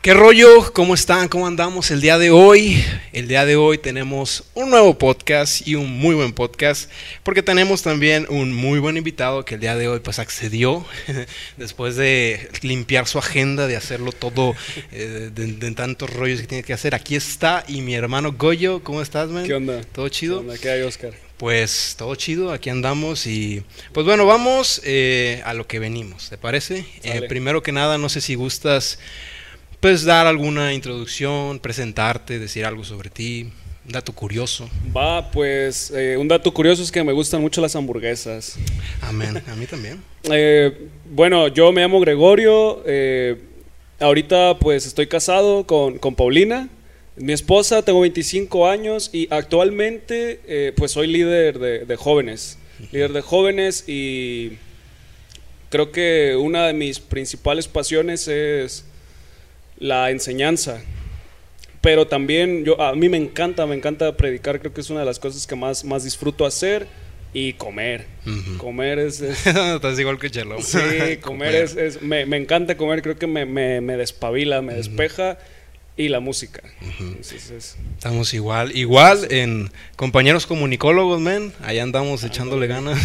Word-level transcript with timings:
¿Qué 0.00 0.14
rollo? 0.14 0.72
¿Cómo 0.74 0.94
están? 0.94 1.26
¿Cómo 1.26 1.48
andamos 1.48 1.90
el 1.90 2.00
día 2.00 2.18
de 2.18 2.30
hoy? 2.30 2.84
El 3.12 3.26
día 3.26 3.44
de 3.44 3.56
hoy 3.56 3.78
tenemos 3.78 4.44
un 4.54 4.70
nuevo 4.70 4.96
podcast 4.96 5.66
y 5.66 5.74
un 5.74 5.98
muy 5.98 6.14
buen 6.14 6.32
podcast 6.32 6.88
porque 7.24 7.42
tenemos 7.42 7.82
también 7.82 8.24
un 8.28 8.54
muy 8.54 8.78
buen 8.78 8.96
invitado 8.96 9.44
que 9.44 9.56
el 9.56 9.60
día 9.60 9.74
de 9.74 9.88
hoy 9.88 9.98
pues 9.98 10.20
accedió 10.20 10.86
después 11.56 11.96
de 11.96 12.48
limpiar 12.62 13.08
su 13.08 13.18
agenda, 13.18 13.66
de 13.66 13.74
hacerlo 13.74 14.12
todo 14.12 14.54
eh, 14.92 15.30
de, 15.34 15.46
de 15.54 15.70
tantos 15.72 16.10
rollos 16.10 16.40
que 16.40 16.46
tiene 16.46 16.62
que 16.62 16.72
hacer. 16.72 16.94
Aquí 16.94 17.16
está 17.16 17.64
y 17.66 17.80
mi 17.80 17.96
hermano 17.96 18.32
Goyo, 18.32 18.84
¿cómo 18.84 19.02
estás, 19.02 19.28
man? 19.30 19.44
¿Qué 19.44 19.54
onda? 19.54 19.82
¿Todo 19.82 20.08
chido? 20.08 20.36
¿Qué, 20.36 20.40
onda? 20.46 20.58
¿Qué 20.58 20.70
hay, 20.70 20.82
Oscar? 20.82 21.12
Pues 21.38 21.96
todo 21.98 22.14
chido, 22.14 22.52
aquí 22.52 22.70
andamos 22.70 23.26
y 23.26 23.64
pues 23.92 24.06
bueno, 24.06 24.26
vamos 24.26 24.80
eh, 24.84 25.42
a 25.44 25.54
lo 25.54 25.66
que 25.66 25.80
venimos, 25.80 26.30
¿te 26.30 26.38
parece? 26.38 26.84
Eh, 27.02 27.22
primero 27.28 27.64
que 27.64 27.72
nada, 27.72 27.98
no 27.98 28.08
sé 28.08 28.20
si 28.20 28.36
gustas 28.36 29.00
pues 29.80 30.04
dar 30.04 30.26
alguna 30.26 30.72
introducción, 30.72 31.58
presentarte, 31.58 32.38
decir 32.38 32.64
algo 32.64 32.84
sobre 32.84 33.10
ti, 33.10 33.50
un 33.86 33.92
dato 33.92 34.12
curioso. 34.12 34.68
Va, 34.94 35.30
pues 35.30 35.90
eh, 35.94 36.16
un 36.16 36.28
dato 36.28 36.52
curioso 36.52 36.82
es 36.82 36.90
que 36.90 37.02
me 37.04 37.12
gustan 37.12 37.40
mucho 37.40 37.60
las 37.60 37.74
hamburguesas. 37.76 38.56
Amén, 39.00 39.42
a 39.50 39.54
mí 39.54 39.66
también. 39.66 40.02
Eh, 40.24 40.88
bueno, 41.10 41.48
yo 41.48 41.72
me 41.72 41.80
llamo 41.80 42.00
Gregorio. 42.00 42.82
eh, 42.86 43.40
ahorita 44.00 44.58
pues 44.58 44.86
estoy 44.86 45.06
casado 45.06 45.66
con, 45.66 45.98
con 45.98 46.14
Paulina, 46.14 46.68
mi 47.16 47.32
esposa, 47.32 47.82
tengo 47.82 48.00
25 48.00 48.68
años 48.68 49.10
y 49.12 49.26
actualmente 49.30 50.40
eh, 50.46 50.72
pues 50.76 50.92
soy 50.92 51.08
líder 51.08 51.58
de, 51.58 51.84
de 51.84 51.96
jóvenes. 51.96 52.58
Líder 52.92 53.12
de 53.12 53.22
jóvenes 53.22 53.84
y 53.88 54.52
creo 55.68 55.90
que 55.90 56.36
una 56.40 56.68
de 56.68 56.74
mis 56.74 57.00
principales 57.00 57.66
pasiones 57.66 58.28
es 58.28 58.84
la 59.78 60.10
enseñanza. 60.10 60.80
Pero 61.80 62.06
también 62.06 62.64
yo 62.64 62.80
a 62.80 62.94
mí 62.94 63.08
me 63.08 63.16
encanta, 63.16 63.64
me 63.66 63.74
encanta 63.76 64.16
predicar, 64.16 64.58
creo 64.60 64.74
que 64.74 64.80
es 64.80 64.90
una 64.90 65.00
de 65.00 65.06
las 65.06 65.18
cosas 65.18 65.46
que 65.46 65.54
más, 65.54 65.84
más 65.84 66.02
disfruto 66.04 66.44
hacer 66.44 66.86
y 67.32 67.52
comer. 67.52 68.06
Ujú. 68.26 68.58
Comer 68.58 68.98
es, 68.98 69.20
es- 69.20 69.46
Estás 69.46 69.98
igual 69.98 70.18
que 70.18 70.30
Chelo. 70.30 70.60
sí, 70.60 71.18
comer 71.22 71.54
es, 71.54 71.76
es- 71.76 72.02
me, 72.02 72.26
me 72.26 72.36
encanta 72.36 72.76
comer, 72.76 73.00
creo 73.02 73.16
que 73.16 73.26
me, 73.28 73.44
me, 73.46 73.80
me 73.80 73.96
despabila, 73.96 74.60
me 74.60 74.74
despeja 74.74 75.38
y 75.98 76.08
la 76.08 76.20
música. 76.20 76.62
Entonces, 76.98 77.76
Estamos 77.96 78.32
igual, 78.32 78.74
igual 78.76 79.26
en 79.30 79.70
compañeros 79.96 80.46
comunicólogos, 80.46 81.20
men, 81.20 81.52
ahí 81.62 81.78
andamos 81.80 82.22
echándole 82.24 82.66
ganas, 82.68 82.98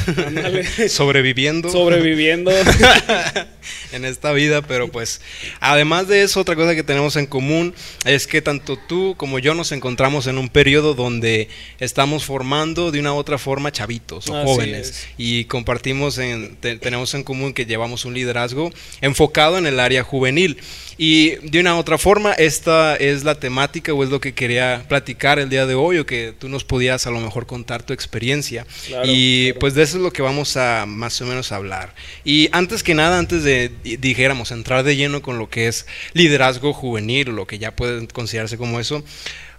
sobreviviendo. 0.90 1.70
sobreviviendo. 1.70 2.52
en 3.94 4.06
esta 4.06 4.32
vida, 4.34 4.62
pero 4.62 4.90
pues 4.92 5.22
además 5.60 6.08
de 6.08 6.24
eso, 6.24 6.40
otra 6.42 6.56
cosa 6.56 6.76
que 6.76 6.84
tenemos 6.84 7.16
en 7.16 7.26
común 7.28 7.74
es 8.06 8.28
que 8.28 8.42
tanto 8.42 8.78
tú 8.78 9.16
como 9.18 9.40
yo 9.40 9.54
nos 9.54 9.72
encontramos 9.72 10.28
en 10.28 10.38
un 10.38 10.50
periodo 10.50 10.94
donde 10.96 11.48
estamos 11.80 12.26
formando 12.26 12.92
de 12.92 13.00
una 13.00 13.14
u 13.14 13.18
otra 13.18 13.38
forma 13.38 13.72
chavitos 13.72 14.28
o 14.28 14.36
Así 14.36 14.46
jóvenes 14.48 14.90
es. 14.90 15.08
y 15.18 15.46
compartimos, 15.46 16.18
en, 16.18 16.56
te- 16.58 16.78
tenemos 16.78 17.14
en 17.14 17.24
común 17.24 17.54
que 17.54 17.66
llevamos 17.66 18.06
un 18.06 18.14
liderazgo 18.14 18.72
enfocado 19.02 19.58
en 19.58 19.66
el 19.66 19.80
área 19.80 20.04
juvenil 20.04 20.58
y 20.98 21.32
de 21.50 21.60
una 21.60 21.76
u 21.76 21.80
otra 21.80 21.98
forma 21.98 22.34
esta 22.34 22.96
es 22.96 23.24
la 23.24 23.36
temática 23.36 23.94
o 23.94 24.04
es 24.04 24.10
lo 24.10 24.20
que 24.22 24.34
quería 24.34 24.86
platicar 24.88 25.40
el 25.40 25.50
día 25.50 25.66
de 25.66 25.74
hoy 25.76 25.98
o 25.98 26.06
que 26.06 26.34
tú 26.38 26.50
nos 26.50 26.64
podías 26.64 27.08
a 27.08 27.12
lo 27.12 27.20
mejor 27.20 27.46
contar 27.46 27.84
tu 27.84 27.94
experiencia 27.94 28.66
Claro, 28.88 29.04
y 29.08 29.48
claro. 29.48 29.60
pues 29.60 29.74
de 29.74 29.84
eso 29.84 29.98
es 29.98 30.04
lo 30.04 30.12
que 30.14 30.22
vamos 30.22 30.56
a 30.58 30.86
más 30.88 31.20
o 31.22 31.26
menos 31.26 31.52
hablar. 31.52 31.94
Y 32.24 32.50
antes 32.52 32.84
que 32.84 32.94
nada, 32.94 33.18
antes 33.18 33.44
de, 33.44 33.72
di- 33.84 33.98
dijéramos, 33.98 34.52
entrar 34.52 34.84
de 34.84 34.96
lleno 34.96 35.22
con 35.22 35.38
lo 35.40 35.50
que 35.50 35.68
es 35.68 35.86
liderazgo 36.14 36.74
juvenil, 36.74 37.30
o 37.30 37.32
lo 37.32 37.48
que 37.48 37.58
ya 37.60 37.76
puede 37.76 38.08
considerarse 38.08 38.58
como 38.58 38.80
eso, 38.80 39.04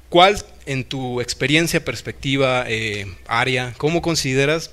¿cuál 0.08 0.40
en 0.66 0.84
tu 0.84 1.20
experiencia, 1.20 1.84
perspectiva, 1.84 2.64
eh, 2.68 3.06
área, 3.27 3.74
cómo 3.77 4.01
consideras 4.02 4.70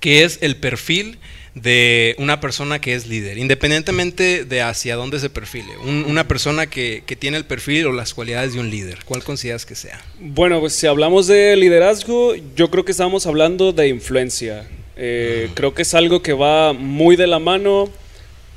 que 0.00 0.24
es 0.24 0.38
el 0.42 0.56
perfil 0.56 1.18
de 1.54 2.14
una 2.18 2.40
persona 2.40 2.80
que 2.80 2.94
es 2.94 3.06
líder, 3.06 3.36
independientemente 3.38 4.44
de 4.44 4.62
hacia 4.62 4.96
dónde 4.96 5.18
se 5.18 5.30
perfile? 5.30 5.76
Un- 5.84 6.04
una 6.08 6.28
persona 6.28 6.66
que, 6.68 7.02
que 7.06 7.16
tiene 7.16 7.36
el 7.36 7.44
perfil 7.44 7.86
o 7.86 7.92
las 7.92 8.14
cualidades 8.14 8.54
de 8.54 8.60
un 8.60 8.70
líder, 8.70 8.98
¿cuál 9.04 9.24
consideras 9.24 9.66
que 9.66 9.74
sea? 9.74 10.00
Bueno, 10.20 10.60
pues 10.60 10.74
si 10.74 10.86
hablamos 10.86 11.26
de 11.26 11.56
liderazgo, 11.56 12.34
yo 12.54 12.70
creo 12.70 12.84
que 12.84 12.92
estamos 12.92 13.26
hablando 13.26 13.72
de 13.72 13.88
influencia. 13.88 14.68
Eh, 14.96 15.48
Creo 15.54 15.72
que 15.74 15.82
es 15.82 15.94
algo 15.94 16.22
que 16.22 16.32
va 16.34 16.72
muy 16.74 17.16
de 17.16 17.26
la 17.26 17.38
mano. 17.38 17.88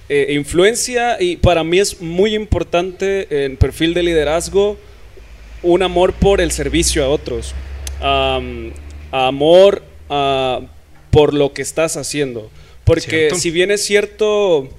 Eh, 0.09 0.33
influencia 0.33 1.19
y 1.21 1.37
para 1.37 1.63
mí 1.63 1.79
es 1.79 2.01
muy 2.01 2.35
importante 2.35 3.45
en 3.45 3.55
perfil 3.55 3.93
de 3.93 4.03
liderazgo 4.03 4.77
un 5.63 5.81
amor 5.81 6.11
por 6.13 6.41
el 6.41 6.51
servicio 6.51 7.05
a 7.05 7.07
otros. 7.07 7.55
Am, 8.01 8.71
amor 9.11 9.81
ah, 10.09 10.59
por 11.09 11.33
lo 11.33 11.53
que 11.53 11.61
estás 11.61 11.95
haciendo. 11.95 12.51
Porque 12.85 13.01
Cierto. 13.01 13.35
si 13.35 13.51
bien 13.51 13.71
es 13.71 13.83
cierto, 13.85 14.69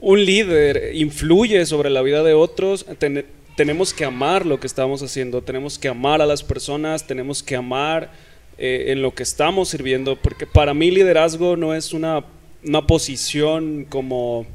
un 0.00 0.24
líder 0.24 0.92
influye 0.94 1.66
sobre 1.66 1.90
la 1.90 2.02
vida 2.02 2.22
de 2.22 2.34
otros, 2.34 2.86
ten- 2.98 3.24
tenemos 3.56 3.92
que 3.92 4.04
amar 4.04 4.46
lo 4.46 4.58
que 4.60 4.66
estamos 4.66 5.02
haciendo, 5.02 5.42
tenemos 5.42 5.78
que 5.78 5.88
amar 5.88 6.22
a 6.22 6.26
las 6.26 6.42
personas, 6.42 7.06
tenemos 7.06 7.42
que 7.42 7.56
amar 7.56 8.10
eh, 8.56 8.86
en 8.92 9.02
lo 9.02 9.14
que 9.14 9.22
estamos 9.22 9.68
sirviendo, 9.70 10.16
porque 10.16 10.46
para 10.46 10.72
mí 10.74 10.90
liderazgo 10.90 11.56
no 11.56 11.74
es 11.74 11.92
una, 11.92 12.24
una 12.64 12.86
posición 12.86 13.84
como, 13.88 14.46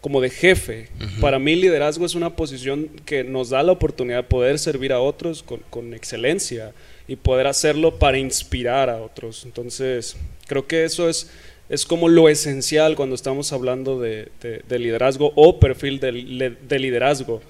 como 0.00 0.20
de 0.20 0.30
jefe, 0.30 0.88
para 1.20 1.38
mí 1.38 1.54
liderazgo 1.56 2.06
es 2.06 2.14
una 2.14 2.34
posición 2.36 2.88
que 3.04 3.22
nos 3.22 3.50
da 3.50 3.62
la 3.62 3.72
oportunidad 3.72 4.18
de 4.18 4.22
poder 4.28 4.58
servir 4.58 4.92
a 4.92 5.00
otros 5.00 5.42
con, 5.42 5.60
con 5.68 5.94
excelencia 5.94 6.72
y 7.06 7.16
poder 7.16 7.46
hacerlo 7.48 7.98
para 7.98 8.18
inspirar 8.18 8.88
a 8.88 9.02
otros. 9.02 9.44
Entonces, 9.44 10.16
creo 10.46 10.66
que 10.66 10.84
eso 10.84 11.08
es, 11.08 11.28
es 11.70 11.86
como 11.86 12.08
lo 12.08 12.28
esencial 12.28 12.96
cuando 12.96 13.14
estamos 13.14 13.52
hablando 13.54 13.98
de, 14.00 14.28
de- 14.42 14.60
de 14.68 14.78
liderazgo 14.78 15.32
o 15.36 15.58
perfil 15.58 15.98
de, 16.00 16.12
li- 16.12 16.56
de 16.68 16.78
liderazgo. 16.78 17.40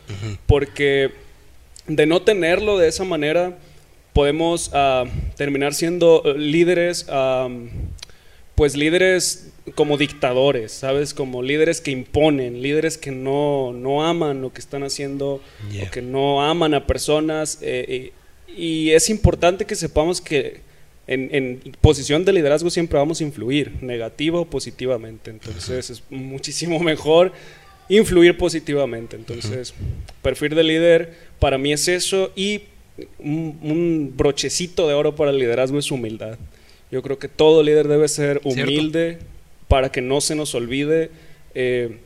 Porque 0.47 1.11
de 1.89 2.07
no 2.07 2.23
tenerlo 2.23 2.79
de 2.79 2.87
esa 2.89 3.03
manera, 3.05 3.59
podemos 4.13 4.71
ah, 4.75 5.05
terminar 5.37 5.75
siendo 5.75 6.23
eh, 6.25 6.35
líderes, 6.39 7.07
pues 8.55 8.77
líderes 8.77 9.53
como 9.75 9.97
dictadores, 9.97 10.73
¿sabes? 10.73 11.15
Como 11.15 11.43
líderes 11.43 11.81
que 11.81 11.91
imponen, 11.93 12.61
líderes 12.61 12.99
que 12.99 13.11
no, 13.11 13.73
no 13.73 14.05
aman 14.05 14.43
lo 14.43 14.53
que 14.53 14.61
están 14.61 14.83
haciendo, 14.83 15.41
Yeah. 15.73 15.85
o 15.89 15.91
que 15.91 16.03
no 16.03 16.43
aman 16.43 16.75
a 16.75 16.87
personas. 16.87 17.59
eh, 17.63 18.13
y, 18.49 18.63
y 18.89 18.91
es 18.91 19.09
importante 19.09 19.65
que 19.65 19.77
sepamos 19.77 20.21
que 20.21 20.61
en, 21.07 21.29
en 21.33 21.73
posición 21.81 22.25
de 22.25 22.33
liderazgo 22.33 22.71
siempre 22.71 22.99
vamos 22.99 23.21
a 23.21 23.25
influir, 23.25 23.83
negativo 23.83 24.43
o 24.43 24.45
positivamente. 24.45 25.31
Entonces 25.31 25.91
es 25.91 26.03
muchísimo 26.11 26.79
mejor 26.81 27.33
influir 27.89 28.37
positivamente. 28.37 29.17
Entonces, 29.17 29.75
perfil 30.23 30.55
de 30.55 30.63
líder 30.63 31.15
para 31.39 31.59
mí 31.59 31.73
es 31.73 31.89
eso 31.89 32.33
y 32.37 32.63
un, 33.19 33.59
un 33.63 34.15
brochecito 34.17 34.87
de 34.87 34.95
oro 34.95 35.17
para 35.17 35.31
el 35.31 35.39
liderazgo 35.39 35.79
es 35.79 35.91
humildad. 35.91 36.39
Yo 36.91 37.03
creo 37.03 37.19
que 37.19 37.29
todo 37.29 37.63
líder 37.63 37.89
debe 37.89 38.09
ser 38.09 38.41
Cierto. 38.43 38.49
humilde 38.49 39.19
para 39.69 39.93
que 39.93 40.01
no 40.01 40.21
se 40.21 40.35
nos 40.35 40.55
olvide, 40.55 41.11
eh, 41.55 41.99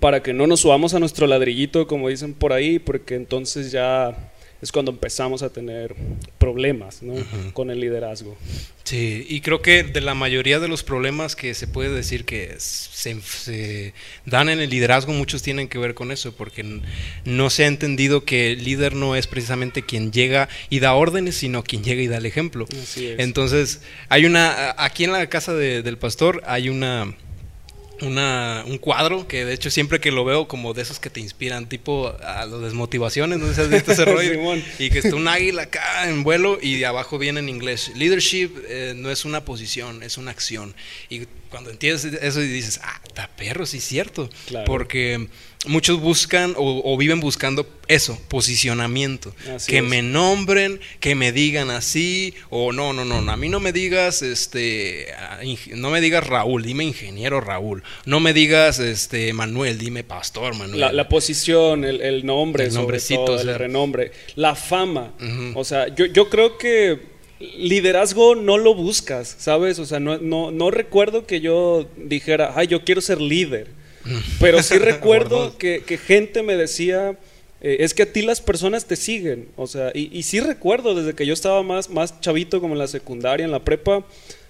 para 0.00 0.22
que 0.22 0.32
no 0.32 0.46
nos 0.46 0.60
subamos 0.60 0.94
a 0.94 0.98
nuestro 0.98 1.26
ladrillito, 1.26 1.86
como 1.86 2.08
dicen 2.08 2.34
por 2.34 2.52
ahí, 2.52 2.78
porque 2.78 3.14
entonces 3.14 3.70
ya 3.70 4.32
es 4.64 4.72
cuando 4.72 4.90
empezamos 4.90 5.42
a 5.42 5.50
tener 5.50 5.94
problemas 6.38 7.02
¿no? 7.02 7.14
con 7.52 7.70
el 7.70 7.78
liderazgo. 7.80 8.36
Sí, 8.82 9.24
y 9.28 9.40
creo 9.40 9.62
que 9.62 9.82
de 9.82 10.00
la 10.00 10.14
mayoría 10.14 10.58
de 10.58 10.68
los 10.68 10.82
problemas 10.82 11.36
que 11.36 11.54
se 11.54 11.66
puede 11.66 11.90
decir 11.90 12.24
que 12.24 12.54
se, 12.58 13.20
se 13.22 13.94
dan 14.26 14.48
en 14.48 14.60
el 14.60 14.68
liderazgo, 14.70 15.12
muchos 15.12 15.42
tienen 15.42 15.68
que 15.68 15.78
ver 15.78 15.94
con 15.94 16.10
eso, 16.12 16.34
porque 16.34 16.80
no 17.24 17.50
se 17.50 17.64
ha 17.64 17.66
entendido 17.66 18.24
que 18.24 18.52
el 18.52 18.64
líder 18.64 18.94
no 18.94 19.16
es 19.16 19.26
precisamente 19.26 19.82
quien 19.82 20.12
llega 20.12 20.48
y 20.68 20.80
da 20.80 20.94
órdenes, 20.94 21.36
sino 21.36 21.62
quien 21.62 21.82
llega 21.84 22.02
y 22.02 22.08
da 22.08 22.18
el 22.18 22.26
ejemplo. 22.26 22.66
Así 22.82 23.06
es. 23.06 23.18
Entonces, 23.20 23.82
hay 24.08 24.26
una, 24.26 24.74
aquí 24.76 25.04
en 25.04 25.12
la 25.12 25.26
casa 25.28 25.54
de- 25.54 25.82
del 25.82 25.96
pastor 25.98 26.42
hay 26.46 26.68
una, 26.68 27.14
una, 28.00 28.64
un 28.66 28.78
cuadro 28.78 29.26
que 29.28 29.44
de 29.44 29.54
hecho 29.54 29.70
siempre 29.70 30.00
que 30.00 30.10
lo 30.10 30.24
veo 30.24 30.48
como 30.48 30.74
de 30.74 30.82
esos 30.82 30.98
que 30.98 31.10
te 31.10 31.20
inspiran, 31.20 31.68
tipo 31.68 32.14
a 32.22 32.44
las 32.46 32.60
desmotivaciones, 32.60 33.38
no 33.38 33.46
sé 33.48 33.54
si 33.54 33.60
has 33.62 33.70
visto 33.70 33.92
ese 33.92 34.04
rollo, 34.06 34.54
y 34.78 34.90
que 34.90 34.98
está 34.98 35.14
un 35.14 35.28
águila 35.28 35.62
acá 35.62 36.08
en 36.08 36.24
vuelo 36.24 36.58
y 36.60 36.76
de 36.78 36.86
abajo 36.86 37.18
viene 37.18 37.40
en 37.40 37.48
inglés, 37.48 37.92
leadership 37.94 38.50
eh, 38.68 38.94
no 38.96 39.10
es 39.10 39.24
una 39.24 39.44
posición, 39.44 40.02
es 40.02 40.18
una 40.18 40.30
acción. 40.32 40.74
Y 41.08 41.26
cuando 41.50 41.70
entiendes 41.70 42.04
eso 42.04 42.42
y 42.42 42.48
dices, 42.48 42.80
ah, 42.82 43.00
está 43.06 43.28
perro, 43.36 43.64
sí 43.64 43.78
es 43.78 43.84
cierto, 43.84 44.28
Claro. 44.46 44.64
porque 44.66 45.28
muchos 45.66 46.00
buscan 46.00 46.54
o, 46.56 46.82
o 46.84 46.96
viven 46.96 47.20
buscando 47.20 47.66
eso, 47.88 48.18
posicionamiento, 48.28 49.34
Así 49.54 49.70
que 49.70 49.78
es. 49.78 49.84
me 49.84 50.02
nombren, 50.02 50.80
que 51.00 51.14
me 51.14 51.32
digan 51.32 51.70
así, 51.70 52.34
o 52.50 52.72
no, 52.72 52.92
no, 52.92 53.04
no, 53.04 53.30
a 53.30 53.36
mí 53.36 53.48
no 53.48 53.60
me 53.60 53.72
digas, 53.72 54.22
este, 54.22 55.06
no 55.74 55.90
me 55.90 56.00
digas 56.00 56.26
Raúl, 56.26 56.62
dime 56.62 56.84
ingeniero 56.84 57.40
Raúl, 57.40 57.82
no 58.06 58.20
me 58.20 58.32
digas 58.32 58.78
este 58.78 59.32
Manuel, 59.32 59.78
dime 59.78 60.04
pastor 60.04 60.54
Manuel. 60.54 60.96
La, 60.96 61.08
posición, 61.08 61.84
el, 61.84 62.24
nombre, 62.24 62.64
el 62.64 62.74
nombrecito, 62.74 63.38
el 63.38 63.54
renombre, 63.54 64.12
la 64.36 64.54
fama. 64.54 65.12
O 65.54 65.64
sea, 65.64 65.94
yo, 65.94 66.06
yo 66.06 66.30
creo 66.30 66.58
que 66.58 67.14
liderazgo 67.38 68.34
no 68.34 68.58
lo 68.58 68.74
buscas, 68.74 69.36
¿sabes? 69.38 69.78
O 69.78 69.86
sea, 69.86 70.00
no, 70.00 70.18
no, 70.18 70.50
no 70.50 70.70
recuerdo 70.70 71.26
que 71.26 71.40
yo 71.40 71.86
dijera, 71.96 72.52
ay, 72.54 72.68
yo 72.68 72.84
quiero 72.84 73.00
ser 73.00 73.20
líder. 73.20 73.83
Pero 74.40 74.62
sí 74.62 74.78
recuerdo 74.78 75.56
que, 75.58 75.82
que 75.86 75.98
gente 75.98 76.42
me 76.42 76.56
decía 76.56 77.16
eh, 77.64 77.82
es 77.82 77.94
que 77.94 78.02
a 78.02 78.12
ti 78.12 78.20
las 78.20 78.42
personas 78.42 78.84
te 78.84 78.94
siguen. 78.94 79.48
O 79.56 79.66
sea, 79.66 79.90
y, 79.94 80.22
sí 80.22 80.38
recuerdo 80.38 80.94
desde 80.94 81.14
que 81.14 81.24
yo 81.24 81.32
estaba 81.32 81.62
más, 81.62 81.88
más 81.88 82.20
chavito, 82.20 82.60
como 82.60 82.74
en 82.74 82.78
la 82.78 82.86
secundaria, 82.86 83.42
en 83.42 83.50
la 83.50 83.64
prepa, 83.64 84.04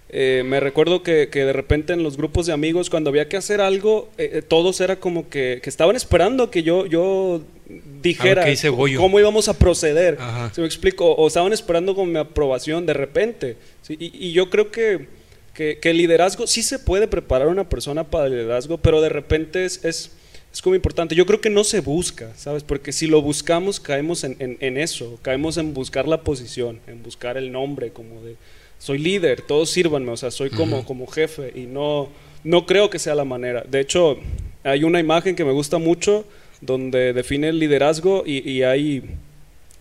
eh, 0.08 0.42
me 0.44 0.58
recuerdo 0.58 1.04
que, 1.04 1.28
de 1.28 1.52
repente 1.52 1.92
en 1.92 2.02
los 2.02 2.16
grupos 2.16 2.46
de 2.46 2.52
amigos, 2.52 2.90
cuando 2.90 3.10
había 3.10 3.28
que 3.28 3.36
hacer 3.36 3.60
algo, 3.60 4.08
eh, 4.18 4.42
todos 4.46 4.80
era 4.80 4.96
como 4.96 5.28
que, 5.28 5.62
estaban 5.64 5.94
esperando 5.94 6.50
que 6.50 6.64
yo, 6.64 6.86
yo 6.86 7.40
dijera 8.02 8.44
cómo 8.96 9.20
íbamos 9.20 9.46
a 9.46 9.56
proceder. 9.56 10.18
¿Se 10.52 10.60
me 10.60 10.66
explico? 10.66 11.12
O 11.12 11.28
estaban 11.28 11.52
esperando 11.52 11.94
con 11.94 12.10
mi 12.10 12.18
aprobación 12.18 12.84
de 12.84 12.94
repente. 12.94 13.56
Y, 13.88 14.32
yo 14.32 14.50
creo 14.50 14.72
que, 14.72 15.06
que, 15.54 15.78
el 15.82 15.96
liderazgo, 15.96 16.46
sí 16.46 16.62
se 16.62 16.78
puede 16.78 17.08
preparar 17.08 17.48
a 17.48 17.50
una 17.50 17.68
persona 17.68 18.04
para 18.04 18.26
el 18.26 18.32
liderazgo, 18.32 18.78
pero 18.78 19.00
de 19.00 19.08
repente 19.08 19.64
es 19.64 20.10
es 20.54 20.62
como 20.62 20.76
importante. 20.76 21.16
Yo 21.16 21.26
creo 21.26 21.40
que 21.40 21.50
no 21.50 21.64
se 21.64 21.80
busca, 21.80 22.32
¿sabes? 22.36 22.62
Porque 22.62 22.92
si 22.92 23.08
lo 23.08 23.20
buscamos 23.20 23.80
caemos 23.80 24.22
en, 24.22 24.36
en, 24.38 24.76
eso, 24.78 25.18
caemos 25.20 25.56
en 25.56 25.74
buscar 25.74 26.06
la 26.06 26.20
posición, 26.20 26.78
en 26.86 27.02
buscar 27.02 27.36
el 27.36 27.50
nombre, 27.50 27.90
como 27.90 28.22
de, 28.22 28.36
soy 28.78 28.98
líder, 28.98 29.42
todos 29.42 29.70
sírvanme, 29.70 30.12
o 30.12 30.16
sea, 30.16 30.30
soy 30.30 30.50
como, 30.50 30.84
como 30.84 31.08
jefe 31.08 31.52
y 31.56 31.62
no, 31.62 32.08
no 32.44 32.66
creo 32.66 32.88
que 32.88 33.00
sea 33.00 33.16
la 33.16 33.24
manera. 33.24 33.64
De 33.68 33.80
hecho, 33.80 34.16
hay 34.62 34.84
una 34.84 35.00
imagen 35.00 35.34
que 35.34 35.44
me 35.44 35.50
gusta 35.50 35.78
mucho 35.78 36.24
donde 36.60 37.12
define 37.12 37.48
el 37.48 37.58
liderazgo 37.58 38.22
y, 38.24 38.48
y 38.48 38.62
hay 38.62 39.02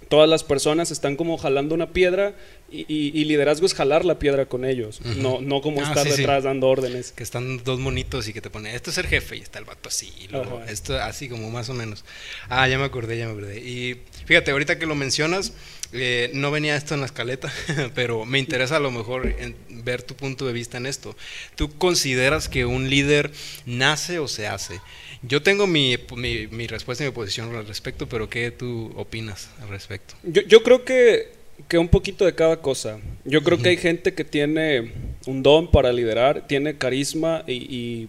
todas 0.09 0.27
las 0.27 0.43
personas 0.43 0.89
están 0.89 1.15
como 1.15 1.37
jalando 1.37 1.75
una 1.75 1.91
piedra 1.91 2.33
y, 2.73 3.25
liderazgo 3.25 3.65
es 3.65 3.73
jalar 3.73 4.03
la 4.03 4.19
piedra 4.19 4.47
con 4.47 4.65
ellos, 4.65 4.99
no, 5.17 5.41
no 5.41 5.61
como 5.61 5.81
ah, 5.81 5.83
estar 5.83 6.07
detrás 6.07 6.43
dando 6.43 6.67
órdenes. 6.67 7.11
Que 7.11 7.23
están 7.23 7.63
dos 7.63 7.79
monitos 7.79 8.27
y 8.27 8.33
que 8.33 8.41
te 8.41 8.49
ponen, 8.49 8.73
esto 8.73 8.89
es 8.89 8.97
el 8.97 9.07
jefe 9.07 9.37
y 9.37 9.41
está 9.41 9.59
el 9.59 9.65
vato 9.65 9.89
así, 9.89 10.11
y 10.19 10.27
luego, 10.27 10.63
esto 10.67 10.99
así 10.99 11.29
como 11.29 11.49
más 11.49 11.69
o 11.69 11.73
menos. 11.73 12.03
Ah, 12.49 12.67
ya 12.67 12.77
me 12.77 12.85
acordé, 12.85 13.17
ya 13.17 13.27
me 13.27 13.33
acordé. 13.33 13.59
Y 13.59 14.01
fíjate, 14.25 14.51
ahorita 14.51 14.79
que 14.79 14.85
lo 14.85 14.95
mencionas, 14.95 15.53
eh, 15.95 16.31
no 16.33 16.49
venía 16.49 16.75
esto 16.75 16.95
en 16.95 17.01
la 17.01 17.05
escaleta, 17.05 17.53
pero 17.95 18.25
me 18.25 18.39
interesa 18.39 18.77
a 18.77 18.79
lo 18.79 18.89
mejor 18.89 19.35
ver 19.69 20.01
tu 20.01 20.15
punto 20.15 20.47
de 20.47 20.53
vista 20.53 20.77
en 20.77 20.87
esto. 20.87 21.15
¿Tú 21.55 21.77
consideras 21.77 22.49
que 22.49 22.65
un 22.65 22.89
líder 22.89 23.31
nace 23.67 24.17
o 24.17 24.27
se 24.27 24.47
hace? 24.47 24.81
Yo 25.21 25.43
tengo 25.43 25.67
mi, 25.67 25.97
mi, 26.17 26.67
respuesta 26.67 27.03
y 27.03 27.07
mi 27.07 27.13
posición 27.13 27.55
al 27.55 27.67
respecto, 27.67 28.09
pero 28.09 28.27
¿qué 28.27 28.49
tú 28.49 28.91
opinas 28.95 29.49
al 29.61 29.69
respecto? 29.69 30.15
Yo, 30.23 30.41
yo 30.41 30.63
creo 30.63 30.83
que, 30.83 31.31
que, 31.67 31.77
un 31.77 31.87
poquito 31.87 32.25
de 32.25 32.35
cada 32.35 32.57
cosa. 32.57 32.99
Yo 33.25 33.41
creo 33.43 33.57
que 33.57 33.69
hay 33.69 33.77
gente 33.77 34.13
que 34.13 34.23
tiene 34.23 34.91
un 35.25 35.43
don 35.43 35.69
para 35.69 35.91
liderar, 35.91 36.47
tiene 36.47 36.77
carisma 36.77 37.43
y, 37.47 38.07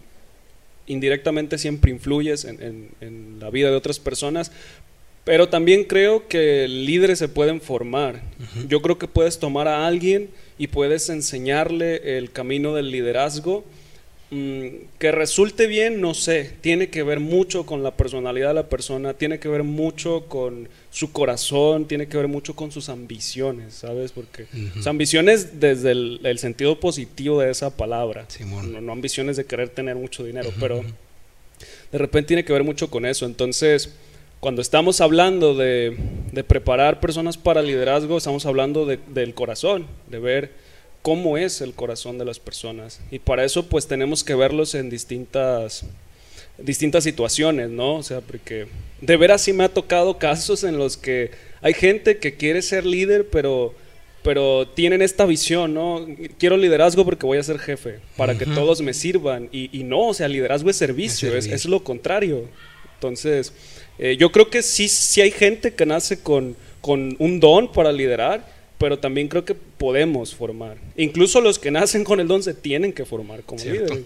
indirectamente 0.86 1.56
siempre 1.56 1.90
influyes 1.90 2.44
en, 2.44 2.90
en, 3.00 3.40
la 3.40 3.48
vida 3.50 3.70
de 3.70 3.76
otras 3.76 3.98
personas, 3.98 4.52
pero 5.24 5.48
también 5.48 5.84
creo 5.84 6.28
que 6.28 6.68
líderes 6.68 7.18
se 7.18 7.28
pueden 7.28 7.60
formar. 7.60 8.20
Yo 8.68 8.82
creo 8.82 8.98
que 8.98 9.08
puedes 9.08 9.38
tomar 9.38 9.66
a 9.66 9.86
alguien 9.86 10.28
y 10.58 10.66
puedes 10.66 11.08
enseñarle 11.08 12.18
el 12.18 12.30
camino 12.30 12.74
del 12.74 12.90
liderazgo 12.90 13.64
que 14.98 15.12
resulte 15.12 15.66
bien, 15.66 16.00
no 16.00 16.14
sé, 16.14 16.52
tiene 16.60 16.88
que 16.88 17.02
ver 17.02 17.20
mucho 17.20 17.66
con 17.66 17.82
la 17.82 17.96
personalidad 17.96 18.48
de 18.48 18.54
la 18.54 18.68
persona, 18.68 19.14
tiene 19.14 19.38
que 19.38 19.48
ver 19.48 19.62
mucho 19.62 20.26
con 20.26 20.68
su 20.90 21.12
corazón, 21.12 21.86
tiene 21.86 22.06
que 22.06 22.16
ver 22.16 22.28
mucho 22.28 22.54
con 22.54 22.70
sus 22.70 22.88
ambiciones, 22.88 23.74
¿sabes? 23.74 24.12
Porque 24.12 24.46
sus 24.74 24.86
ambiciones 24.86 25.60
desde 25.60 25.90
el, 25.90 26.38
sentido 26.38 26.80
positivo 26.80 27.40
de 27.40 27.50
esa 27.50 27.76
palabra, 27.76 28.26
no, 28.80 28.92
ambiciones 28.92 29.36
de 29.36 29.44
querer 29.44 29.68
tener 29.68 29.96
mucho 29.96 30.24
dinero, 30.24 30.50
pero 30.60 30.84
de 31.92 31.98
repente 31.98 32.28
tiene 32.28 32.44
que 32.44 32.52
ver 32.52 32.64
mucho 32.64 32.90
con 32.90 33.06
eso. 33.06 33.26
Entonces, 33.26 33.94
cuando 34.40 34.62
estamos 34.62 35.00
hablando 35.00 35.54
de, 35.54 35.96
preparar 36.46 37.00
personas 37.00 37.38
para 37.38 37.62
liderazgo, 37.62 38.18
estamos 38.18 38.46
hablando 38.46 38.84
del 38.86 39.34
corazón, 39.34 39.86
de 40.08 40.18
ver 40.18 40.64
cómo 41.04 41.36
es 41.36 41.60
el 41.60 41.74
corazón 41.74 42.16
de 42.16 42.24
las 42.24 42.38
personas. 42.38 42.98
Y 43.10 43.18
para 43.18 43.44
eso 43.44 43.66
pues 43.66 43.86
tenemos 43.86 44.24
que 44.24 44.34
verlos 44.34 44.74
en 44.74 44.88
distintas, 44.88 45.84
distintas 46.56 47.04
situaciones, 47.04 47.68
¿no? 47.68 47.96
O 47.96 48.02
sea, 48.02 48.22
porque 48.22 48.68
de 49.02 49.16
veras 49.18 49.42
sí 49.42 49.52
me 49.52 49.64
ha 49.64 49.68
tocado 49.68 50.16
casos 50.18 50.64
en 50.64 50.78
los 50.78 50.96
que 50.96 51.30
hay 51.60 51.74
gente 51.74 52.16
que 52.16 52.36
quiere 52.36 52.62
ser 52.62 52.86
líder, 52.86 53.28
pero, 53.28 53.74
pero 54.22 54.66
tienen 54.66 55.02
esta 55.02 55.26
visión, 55.26 55.74
¿no? 55.74 56.06
Quiero 56.38 56.56
liderazgo 56.56 57.04
porque 57.04 57.26
voy 57.26 57.36
a 57.36 57.42
ser 57.42 57.58
jefe, 57.58 58.00
para 58.16 58.38
que 58.38 58.46
todos 58.46 58.80
me 58.80 58.94
sirvan. 58.94 59.50
Y, 59.52 59.84
no, 59.84 60.08
o 60.08 60.14
sea, 60.14 60.26
liderazgo 60.26 60.70
es 60.70 60.76
servicio, 60.76 61.36
es, 61.36 61.46
es, 61.46 61.66
lo 61.66 61.84
contrario. 61.84 62.48
Entonces, 62.94 63.52
eh, 63.98 64.16
yo 64.18 64.32
creo 64.32 64.48
que 64.48 64.62
sí, 64.62 64.88
sí 64.88 65.20
hay 65.20 65.32
gente 65.32 65.74
que 65.74 65.84
nace 65.84 66.22
con, 66.22 66.56
con 66.80 67.14
un 67.18 67.40
don 67.40 67.70
para 67.70 67.92
liderar 67.92 68.53
pero 68.78 68.98
también 68.98 69.28
creo 69.28 69.44
que 69.44 69.54
podemos 69.54 70.34
formar. 70.34 70.76
Incluso 70.96 71.40
los 71.40 71.58
que 71.58 71.70
nacen 71.70 72.04
con 72.04 72.20
el 72.20 72.28
don 72.28 72.42
se 72.42 72.54
tienen 72.54 72.92
que 72.92 73.04
formar 73.04 73.42
como 73.42 73.62
líderes. 73.62 74.04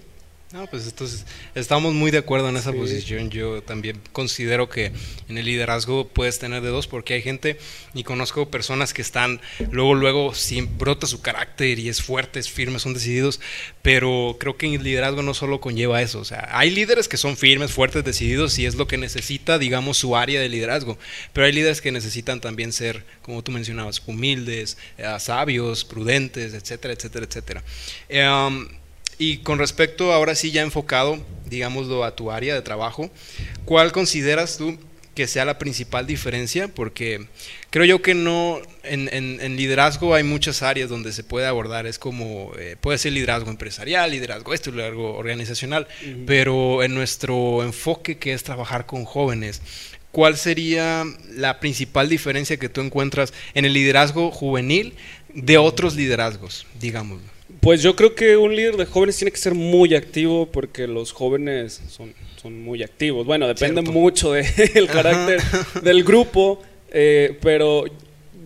No, 0.51 0.67
pues 0.67 0.87
entonces 0.87 1.27
estamos 1.55 1.93
muy 1.93 2.11
de 2.11 2.17
acuerdo 2.17 2.49
en 2.49 2.57
esa 2.57 2.73
posición. 2.73 3.29
Yo 3.29 3.63
también 3.63 4.01
considero 4.13 4.71
que 4.71 4.93
en 5.29 5.37
el 5.37 5.45
liderazgo 5.45 6.09
puedes 6.09 6.39
tener 6.39 6.63
de 6.63 6.71
dos, 6.71 6.87
porque 6.87 7.13
hay 7.13 7.21
gente, 7.21 7.59
y 7.93 8.03
conozco 8.03 8.49
personas 8.49 8.95
que 8.95 9.03
están, 9.03 9.43
luego, 9.71 9.95
luego, 9.95 10.35
sí, 10.35 10.63
brota 10.63 11.07
su 11.07 11.21
carácter 11.21 11.79
y 11.79 11.91
es 11.91 12.01
fuerte, 12.01 12.39
es 12.39 12.49
firme, 12.49 12.79
son 12.79 12.95
decididos, 12.95 13.41
pero 13.83 14.39
creo 14.41 14.57
que 14.57 14.75
el 14.75 14.83
liderazgo 14.83 15.23
no 15.23 15.35
solo 15.35 15.61
conlleva 15.61 16.01
eso. 16.01 16.19
O 16.19 16.25
sea, 16.25 16.49
hay 16.53 16.71
líderes 16.71 17.09
que 17.09 17.19
son 17.19 17.37
firmes, 17.37 17.71
fuertes, 17.71 18.03
decididos 18.03 18.59
y 18.59 18.65
es 18.65 18.75
lo 18.75 18.87
que 18.87 18.97
necesita, 18.97 19.59
digamos, 19.59 19.99
su 19.99 20.17
área 20.17 20.41
de 20.41 20.49
liderazgo, 20.49 20.99
pero 21.35 21.47
hay 21.47 21.53
líderes 21.53 21.83
que 21.83 21.93
necesitan 21.93 22.41
también 22.41 22.73
ser, 22.73 23.05
como 23.21 23.45
tú 23.45 23.53
mencionabas, 23.53 24.03
humildes, 24.07 24.79
eh, 24.97 25.15
sabios, 25.19 25.85
prudentes, 25.85 26.55
etcétera, 26.55 26.95
etcétera, 26.95 27.27
etcétera. 27.27 27.65
Eh, 28.09 28.79
y 29.19 29.39
con 29.39 29.59
respecto, 29.59 30.13
ahora 30.13 30.37
sí 30.37 30.53
ya 30.53 30.63
enfocado, 30.63 31.19
digámoslo, 31.47 32.05
a 32.05 32.15
tu 32.15 32.31
área 32.31 32.55
de 32.55 32.63
trabajo, 32.63 33.11
¿cuál 33.65 33.91
consideras 33.91 34.57
tú 34.57 34.79
que 35.15 35.27
sea 35.27 35.45
la 35.45 35.59
principal 35.59 36.07
diferencia? 36.07 36.69
Porque 36.69 37.27
creo 37.71 37.85
yo 37.85 38.01
que 38.01 38.15
no, 38.15 38.63
en, 38.85 39.57
liderazgo 39.57 40.15
hay 40.15 40.23
muchas 40.23 40.63
áreas 40.63 40.89
donde 40.89 41.13
se 41.13 41.25
puede 41.25 41.49
abordar, 41.49 41.87
es 41.87 41.99
como, 41.99 42.53
eh, 42.57 42.77
puede 42.81 42.99
ser 42.99 43.13
liderazgo 43.13 43.51
empresarial, 43.51 44.13
liderazgo 44.13 44.55
esto, 44.55 44.71
liderazgo 44.71 45.17
organizacional, 45.17 45.89
pero 46.25 46.85
en 46.85 46.95
nuestro 46.95 47.65
enfoque 47.65 48.19
que 48.19 48.35
es 48.35 48.45
trabajar 48.45 48.87
con 48.87 49.05
jóvenes, 49.05 49.63
¿cuál 50.13 50.37
sería 50.37 51.05
la 51.35 51.59
principal 51.59 52.09
diferencia 52.09 52.57
que 52.57 52.69
tú 52.69 52.83
encuentras 52.83 53.35
en 53.55 53.65
el 53.65 53.73
liderazgo 53.73 54.31
juvenil 54.31 54.95
de 55.35 55.59
otros 55.59 55.97
liderazgos, 55.97 56.69
digámoslo? 56.79 57.38
Pues 57.61 57.83
yo 57.83 57.97
creo 57.97 58.15
que 58.15 58.37
un 58.37 58.55
líder 58.55 58.77
de 58.77 58.85
jóvenes 58.85 59.17
tiene 59.17 59.31
que 59.31 59.39
ser 59.39 59.55
muy 59.55 59.95
activo 59.95 60.47
porque 60.47 60.87
los 60.87 61.13
jóvenes 61.13 61.81
son, 61.89 62.13
son 62.41 62.63
muy 62.63 62.83
activos. 62.83 63.27
Bueno, 63.27 63.49
depende 63.49 63.81
mucho 63.83 64.33
del 64.33 64.87
carácter 64.93 65.41
del 65.83 66.05
grupo, 66.05 66.61
eh, 66.91 67.39
pero 67.41 67.85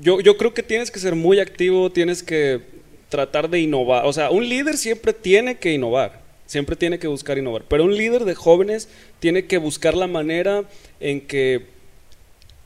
yo, 0.01 0.21
yo 0.21 0.37
creo 0.37 0.55
que 0.55 0.63
tienes 0.63 0.91
que 0.91 1.01
ser 1.01 1.15
muy 1.15 1.41
activo, 1.41 1.91
tienes 1.91 2.23
que 2.23 2.61
tratar 3.09 3.51
de 3.51 3.61
innovar. 3.61 4.07
O 4.07 4.13
sea, 4.13 4.31
un 4.31 4.49
líder 4.49 4.79
siempre 4.79 5.13
tiene 5.13 5.59
que 5.59 5.73
innovar, 5.73 6.23
siempre 6.47 6.77
tiene 6.77 6.99
que 6.99 7.09
buscar 7.09 7.39
innovar, 7.39 7.65
pero 7.69 7.85
un 7.85 7.97
líder 7.97 8.25
de 8.25 8.35
jóvenes 8.35 8.89
tiene 9.19 9.47
que 9.47 9.59
buscar 9.59 9.95
la 9.95 10.07
manera 10.07 10.65
en 10.99 11.21
que 11.21 11.67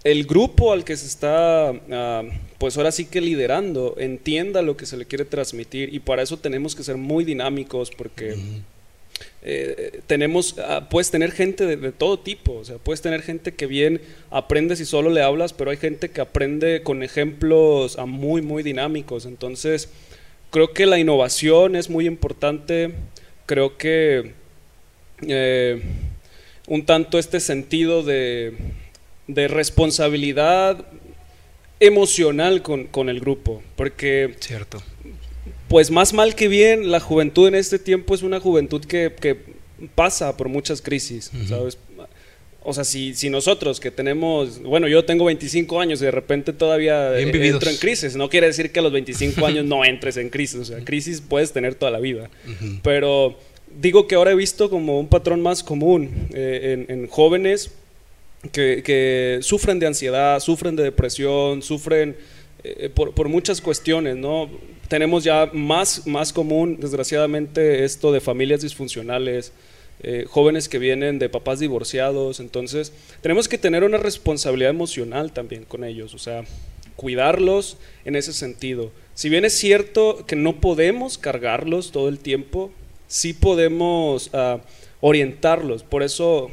el 0.04 0.24
grupo 0.24 0.72
al 0.72 0.84
que 0.84 0.96
se 0.96 1.06
está, 1.06 1.70
ah, 1.90 2.22
pues 2.58 2.76
ahora 2.76 2.92
sí 2.92 3.04
que 3.06 3.20
liderando, 3.20 3.96
entienda 3.98 4.62
lo 4.62 4.76
que 4.76 4.86
se 4.86 4.96
le 4.96 5.04
quiere 5.04 5.24
transmitir 5.24 5.94
y 5.94 6.00
para 6.00 6.22
eso 6.22 6.38
tenemos 6.38 6.74
que 6.74 6.82
ser 6.82 6.96
muy 6.96 7.24
dinámicos 7.24 7.90
porque 7.90 8.36
eh, 9.42 10.00
tenemos, 10.06 10.56
ah, 10.58 10.88
puedes 10.90 11.10
tener 11.10 11.32
gente 11.32 11.66
de, 11.66 11.92
todo 11.92 12.18
tipo, 12.18 12.52
o 12.54 12.64
sea, 12.64 12.76
puedes 12.78 13.02
tener 13.02 13.22
gente 13.22 13.54
que 13.54 13.66
bien 13.66 14.00
aprende 14.30 14.76
si 14.76 14.84
solo 14.84 15.10
le 15.10 15.22
hablas, 15.22 15.52
pero 15.52 15.70
hay 15.70 15.76
gente 15.76 16.10
que 16.10 16.20
aprende 16.20 16.82
con 16.82 17.02
ejemplos 17.02 17.98
ah, 17.98 18.06
muy, 18.06 18.42
muy 18.42 18.62
dinámicos. 18.62 19.26
Entonces, 19.26 19.88
creo 20.50 20.72
que 20.72 20.86
la 20.86 20.98
innovación 20.98 21.76
es 21.76 21.90
muy 21.90 22.06
importante, 22.06 22.92
creo 23.46 23.76
que 23.76 24.32
eh, 25.26 25.82
un 26.66 26.84
tanto 26.84 27.18
este 27.18 27.40
sentido 27.40 28.02
de 28.02 28.54
de 29.28 29.48
responsabilidad 29.48 30.84
emocional 31.80 32.62
con, 32.62 33.08
el 33.08 33.20
grupo, 33.20 33.62
porque... 33.76 34.34
Cierto. 34.40 34.82
Pues 35.68 35.90
más 35.90 36.12
mal 36.12 36.34
que 36.34 36.48
bien, 36.48 36.90
la 36.90 37.00
juventud 37.00 37.48
en 37.48 37.56
este 37.56 37.78
tiempo 37.78 38.14
es 38.14 38.22
una 38.22 38.40
juventud 38.40 38.84
que, 38.84 39.56
pasa 39.94 40.36
por 40.36 40.48
muchas 40.48 40.80
crisis, 40.80 41.30
¿sabes? 41.48 41.76
O 42.62 42.72
sea, 42.72 42.82
si, 42.82 43.14
si 43.14 43.30
nosotros 43.30 43.78
que 43.78 43.90
tenemos, 43.90 44.60
bueno, 44.60 44.88
yo 44.88 45.04
tengo 45.04 45.26
25 45.26 45.80
años 45.80 46.00
y 46.02 46.06
de 46.06 46.10
repente 46.10 46.52
todavía 46.52 47.16
entro 47.18 47.70
en 47.70 47.76
crisis, 47.76 48.16
no 48.16 48.28
quiere 48.28 48.48
decir 48.48 48.72
que 48.72 48.80
a 48.80 48.82
los 48.82 48.90
25 48.90 49.46
años 49.46 49.64
no 49.66 49.84
entres 49.84 50.16
en 50.16 50.30
crisis, 50.30 50.60
o 50.60 50.64
sea, 50.64 50.84
crisis 50.84 51.20
puedes 51.20 51.52
tener 51.52 51.76
toda 51.76 51.92
la 51.92 52.00
vida, 52.00 52.28
pero 52.82 53.38
digo 53.80 54.08
que 54.08 54.14
ahora 54.14 54.32
he 54.32 54.34
visto 54.34 54.70
como 54.70 54.98
un 54.98 55.08
patrón 55.08 55.42
más 55.42 55.62
común 55.62 56.10
eh, 56.32 56.86
en, 56.88 57.06
jóvenes 57.06 57.70
que, 58.48 59.38
sufren 59.42 59.78
de 59.78 59.86
ansiedad, 59.86 60.40
sufren 60.40 60.76
de 60.76 60.84
depresión, 60.84 61.62
sufren 61.62 62.16
eh, 62.64 62.90
por, 62.94 63.12
por, 63.12 63.28
muchas 63.28 63.60
cuestiones, 63.60 64.16
¿no? 64.16 64.48
Tenemos 64.88 65.24
ya 65.24 65.50
más, 65.52 66.06
más 66.06 66.32
común, 66.32 66.78
desgraciadamente, 66.80 67.84
esto 67.84 68.12
de 68.12 68.20
familias 68.20 68.62
disfuncionales, 68.62 69.52
eh, 70.02 70.26
jóvenes 70.28 70.68
que 70.68 70.78
vienen 70.78 71.18
de 71.18 71.30
papás 71.30 71.58
divorciados, 71.58 72.38
entonces 72.38 72.92
tenemos 73.22 73.48
que 73.48 73.56
tener 73.56 73.82
una 73.82 73.96
responsabilidad 73.96 74.70
emocional 74.70 75.32
también 75.32 75.64
con 75.64 75.84
ellos, 75.84 76.12
o 76.12 76.18
sea, 76.18 76.44
cuidarlos 76.96 77.78
en 78.04 78.14
ese 78.14 78.34
sentido. 78.34 78.92
Si 79.14 79.30
bien 79.30 79.46
es 79.46 79.54
cierto 79.54 80.26
que 80.26 80.36
no 80.36 80.60
podemos 80.60 81.16
cargarlos 81.16 81.92
todo 81.92 82.10
el 82.10 82.18
tiempo, 82.18 82.70
sí 83.08 83.32
podemos 83.32 84.28
ah, 84.34 84.58
orientarlos, 85.00 85.82
por 85.82 86.02
eso 86.02 86.50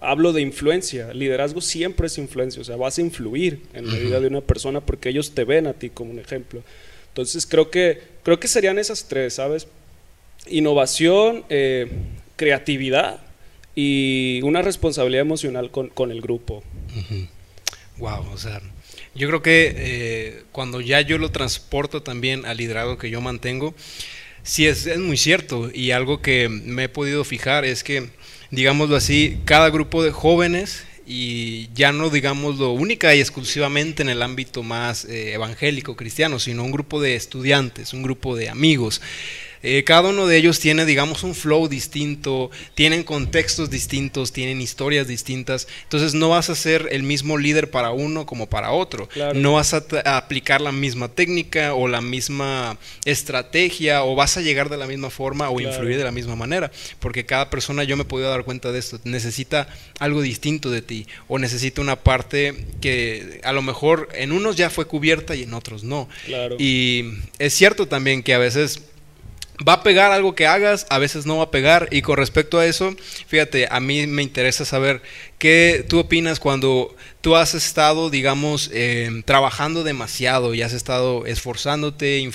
hablo 0.00 0.32
de 0.32 0.40
influencia, 0.40 1.12
liderazgo 1.12 1.60
siempre 1.60 2.06
es 2.06 2.18
influencia, 2.18 2.62
o 2.62 2.64
sea, 2.64 2.76
vas 2.76 2.98
a 2.98 3.00
influir 3.00 3.62
en 3.74 3.88
la 3.88 3.98
vida 3.98 4.20
de 4.20 4.28
una 4.28 4.40
persona 4.40 4.80
porque 4.80 5.08
ellos 5.08 5.34
te 5.34 5.44
ven 5.44 5.66
a 5.66 5.72
ti 5.72 5.90
como 5.90 6.12
un 6.12 6.18
ejemplo. 6.18 6.62
Entonces 7.08 7.46
creo 7.46 7.70
que, 7.70 8.00
creo 8.22 8.38
que 8.38 8.46
serían 8.46 8.78
esas 8.78 9.08
tres, 9.08 9.34
¿sabes? 9.34 9.66
Innovación, 10.46 11.44
eh, 11.48 11.88
creatividad 12.36 13.20
y 13.74 14.40
una 14.42 14.62
responsabilidad 14.62 15.22
emocional 15.22 15.70
con, 15.70 16.12
el 16.12 16.20
grupo. 16.20 16.62
Wow, 17.96 18.32
o 18.32 18.38
sea, 18.38 18.60
yo 19.16 19.26
creo 19.26 19.42
que 19.42 19.74
eh, 19.76 20.42
cuando 20.52 20.80
ya 20.80 21.00
yo 21.00 21.18
lo 21.18 21.32
transporto 21.32 22.02
también 22.02 22.46
al 22.46 22.56
liderazgo 22.56 22.98
que 22.98 23.10
yo 23.10 23.20
mantengo, 23.20 23.74
sí 24.44 24.66
es, 24.66 24.86
es 24.86 24.98
muy 24.98 25.16
cierto 25.16 25.70
y 25.74 25.90
algo 25.90 26.22
que 26.22 26.48
me 26.48 26.84
he 26.84 26.88
podido 26.88 27.24
fijar 27.24 27.64
es 27.64 27.82
que, 27.82 28.10
digámoslo 28.50 28.96
así, 28.96 29.38
cada 29.44 29.70
grupo 29.70 30.02
de 30.02 30.10
jóvenes 30.10 30.84
y 31.06 31.70
ya 31.74 31.90
no 31.90 32.10
digámoslo 32.10 32.72
única 32.72 33.14
y 33.14 33.20
exclusivamente 33.20 34.02
en 34.02 34.10
el 34.10 34.22
ámbito 34.22 34.62
más 34.62 35.06
eh, 35.06 35.32
evangélico 35.32 35.96
cristiano, 35.96 36.38
sino 36.38 36.64
un 36.64 36.70
grupo 36.70 37.00
de 37.00 37.16
estudiantes, 37.16 37.94
un 37.94 38.02
grupo 38.02 38.36
de 38.36 38.50
amigos. 38.50 39.00
Eh, 39.62 39.84
cada 39.84 40.08
uno 40.08 40.26
de 40.26 40.36
ellos 40.36 40.60
tiene, 40.60 40.84
digamos, 40.84 41.22
un 41.22 41.34
flow 41.34 41.68
distinto, 41.68 42.50
tienen 42.74 43.02
contextos 43.02 43.70
distintos, 43.70 44.32
tienen 44.32 44.60
historias 44.60 45.08
distintas. 45.08 45.68
Entonces 45.84 46.14
no 46.14 46.30
vas 46.30 46.50
a 46.50 46.54
ser 46.54 46.88
el 46.92 47.02
mismo 47.02 47.38
líder 47.38 47.70
para 47.70 47.90
uno 47.90 48.26
como 48.26 48.48
para 48.48 48.72
otro. 48.72 49.08
No 49.34 49.54
vas 49.54 49.74
a, 49.74 49.84
aplicar 50.16 50.60
la 50.60 50.72
misma 50.72 51.08
técnica 51.08 51.74
o 51.74 51.88
la 51.88 52.00
misma 52.00 52.78
estrategia 53.04 54.04
o 54.04 54.14
vas 54.14 54.36
a 54.36 54.40
llegar 54.40 54.68
de 54.68 54.76
la 54.76 54.86
misma 54.86 55.10
forma 55.10 55.50
o 55.50 55.60
influir 55.60 55.96
de 55.96 56.04
la 56.04 56.12
misma 56.12 56.36
manera. 56.36 56.70
Porque 57.00 57.26
cada 57.26 57.50
persona, 57.50 57.84
yo 57.84 57.96
me 57.96 58.02
he 58.02 58.06
podido 58.06 58.30
dar 58.30 58.44
cuenta 58.44 58.72
de 58.72 58.78
esto, 58.78 59.00
necesita 59.04 59.68
algo 59.98 60.22
distinto 60.22 60.70
de 60.70 60.82
ti 60.82 61.06
o 61.26 61.38
necesita 61.38 61.80
una 61.80 61.96
parte 61.96 62.66
que 62.80 63.40
a 63.42 63.52
lo 63.52 63.62
mejor 63.62 64.08
en 64.14 64.32
unos 64.32 64.56
ya 64.56 64.70
fue 64.70 64.86
cubierta 64.86 65.34
y 65.34 65.42
en 65.42 65.54
otros 65.54 65.84
no. 65.84 66.08
Y 66.58 67.04
es 67.38 67.54
cierto 67.54 67.88
también 67.88 68.22
que 68.22 68.34
a 68.34 68.38
veces 68.38 68.82
va 69.66 69.74
a 69.74 69.82
pegar 69.82 70.12
algo 70.12 70.34
que 70.34 70.46
hagas, 70.46 70.86
a 70.90 70.98
veces 70.98 71.26
no 71.26 71.38
va 71.38 71.44
a 71.44 71.50
pegar. 71.50 71.88
Y 71.90 72.02
con 72.02 72.16
respecto 72.16 72.58
a 72.58 72.66
eso, 72.66 72.94
fíjate, 73.26 73.68
a 73.70 73.80
mí 73.80 74.06
me 74.06 74.22
interesa 74.22 74.64
saber 74.64 75.02
qué 75.38 75.84
tú 75.88 76.00
opinas 76.00 76.40
cuando 76.40 76.94
tú 77.20 77.36
has 77.36 77.54
estado, 77.54 78.10
digamos, 78.10 78.70
em, 78.72 79.22
trabajando 79.22 79.84
demasiado 79.84 80.54
y 80.54 80.62
has 80.62 80.72
estado 80.72 81.26
esforzándote, 81.26 82.28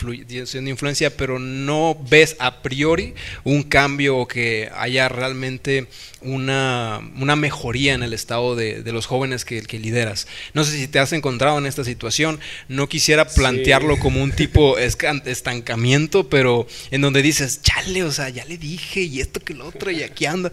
siendo 0.46 0.70
influencia, 0.70 1.16
pero 1.16 1.40
no 1.40 1.98
ves 2.10 2.36
a 2.40 2.62
priori 2.62 3.14
un 3.44 3.64
cambio 3.64 4.18
o 4.18 4.28
que 4.28 4.70
haya 4.76 5.10
realmente 5.10 5.88
una, 6.22 7.02
mejoría 7.36 7.94
en 7.94 8.04
el 8.04 8.14
estado 8.14 8.56
de, 8.56 8.84
los 8.94 9.06
jóvenes 9.06 9.46
que, 9.46 9.62
que, 9.64 9.80
lideras. 9.80 10.28
No 10.54 10.64
sé 10.64 10.78
si 10.78 10.88
te 10.88 11.00
has 11.00 11.12
encontrado 11.14 11.58
en 11.58 11.66
esta 11.66 11.84
situación, 11.84 12.40
no 12.68 12.88
quisiera 12.88 13.28
plantearlo 13.28 13.98
como 14.00 14.22
un 14.22 14.32
tipo 14.32 14.78
estancamiento, 15.26 16.30
pero 16.30 16.68
en 16.92 17.02
donde 17.02 17.22
dices, 17.22 17.62
chale, 17.62 18.04
o 18.04 18.12
sea, 18.12 18.30
ya 18.30 18.46
le 18.46 18.58
dije 18.58 19.02
y 19.02 19.20
esto 19.20 19.40
que 19.40 19.54
lo 19.54 19.68
otro 19.68 19.92
y 19.92 20.04
aquí 20.04 20.26
anda 20.26 20.52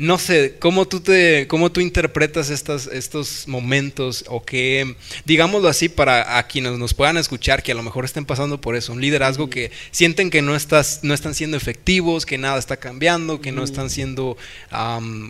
no 0.00 0.18
sé, 0.18 0.56
¿cómo 0.58 0.88
tú, 0.88 1.00
te, 1.00 1.46
cómo 1.46 1.70
tú 1.70 1.80
interpretas 1.80 2.48
estas, 2.48 2.86
estos 2.86 3.46
momentos 3.46 4.24
o 4.28 4.42
que, 4.42 4.96
digámoslo 5.26 5.68
así, 5.68 5.88
para 5.88 6.38
a 6.38 6.46
quienes 6.46 6.78
nos 6.78 6.94
puedan 6.94 7.18
escuchar, 7.18 7.62
que 7.62 7.72
a 7.72 7.74
lo 7.74 7.82
mejor 7.82 8.06
estén 8.06 8.24
pasando 8.24 8.60
por 8.60 8.76
eso, 8.76 8.94
un 8.94 9.00
liderazgo 9.00 9.50
que 9.50 9.70
sienten 9.90 10.30
que 10.30 10.40
no, 10.40 10.56
estás, 10.56 11.00
no 11.02 11.12
están 11.12 11.34
siendo 11.34 11.56
efectivos, 11.56 12.24
que 12.24 12.38
nada 12.38 12.58
está 12.58 12.78
cambiando, 12.78 13.40
que 13.42 13.52
no 13.52 13.62
están 13.62 13.90
siendo 13.90 14.36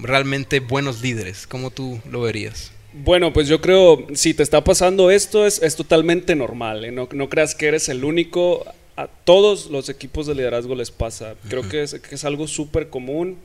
realmente 0.03 0.61
buenos 0.61 1.03
líderes? 1.03 1.49
¿Cómo 1.49 1.71
tú 1.71 2.01
lo 2.09 2.21
verías? 2.21 2.71
Bueno, 2.93 3.33
pues 3.33 3.49
yo 3.49 3.61
creo, 3.61 4.07
si 4.15 4.35
te 4.35 4.43
está 4.45 4.63
pasando 4.63 5.11
esto, 5.11 5.47
es, 5.47 5.61
es 5.63 5.75
totalmente 5.75 6.37
normal. 6.37 6.85
¿eh? 6.85 6.93
No, 6.93 7.09
no, 7.13 7.29
creas 7.29 7.55
que 7.55 7.67
eres 7.67 7.89
el 7.89 8.05
único. 8.05 8.65
A 8.97 9.07
todos 9.07 9.71
los 9.71 9.89
equipos 9.89 10.27
de 10.27 10.35
liderazgo 10.35 10.75
les 10.75 10.91
pasa. 10.91 11.35
Creo 11.49 11.67
que, 11.69 11.83
es, 11.83 11.95
que 11.95 12.15
es 12.15 12.25
algo 12.25 12.47
súper 12.47 12.91
común 12.91 13.39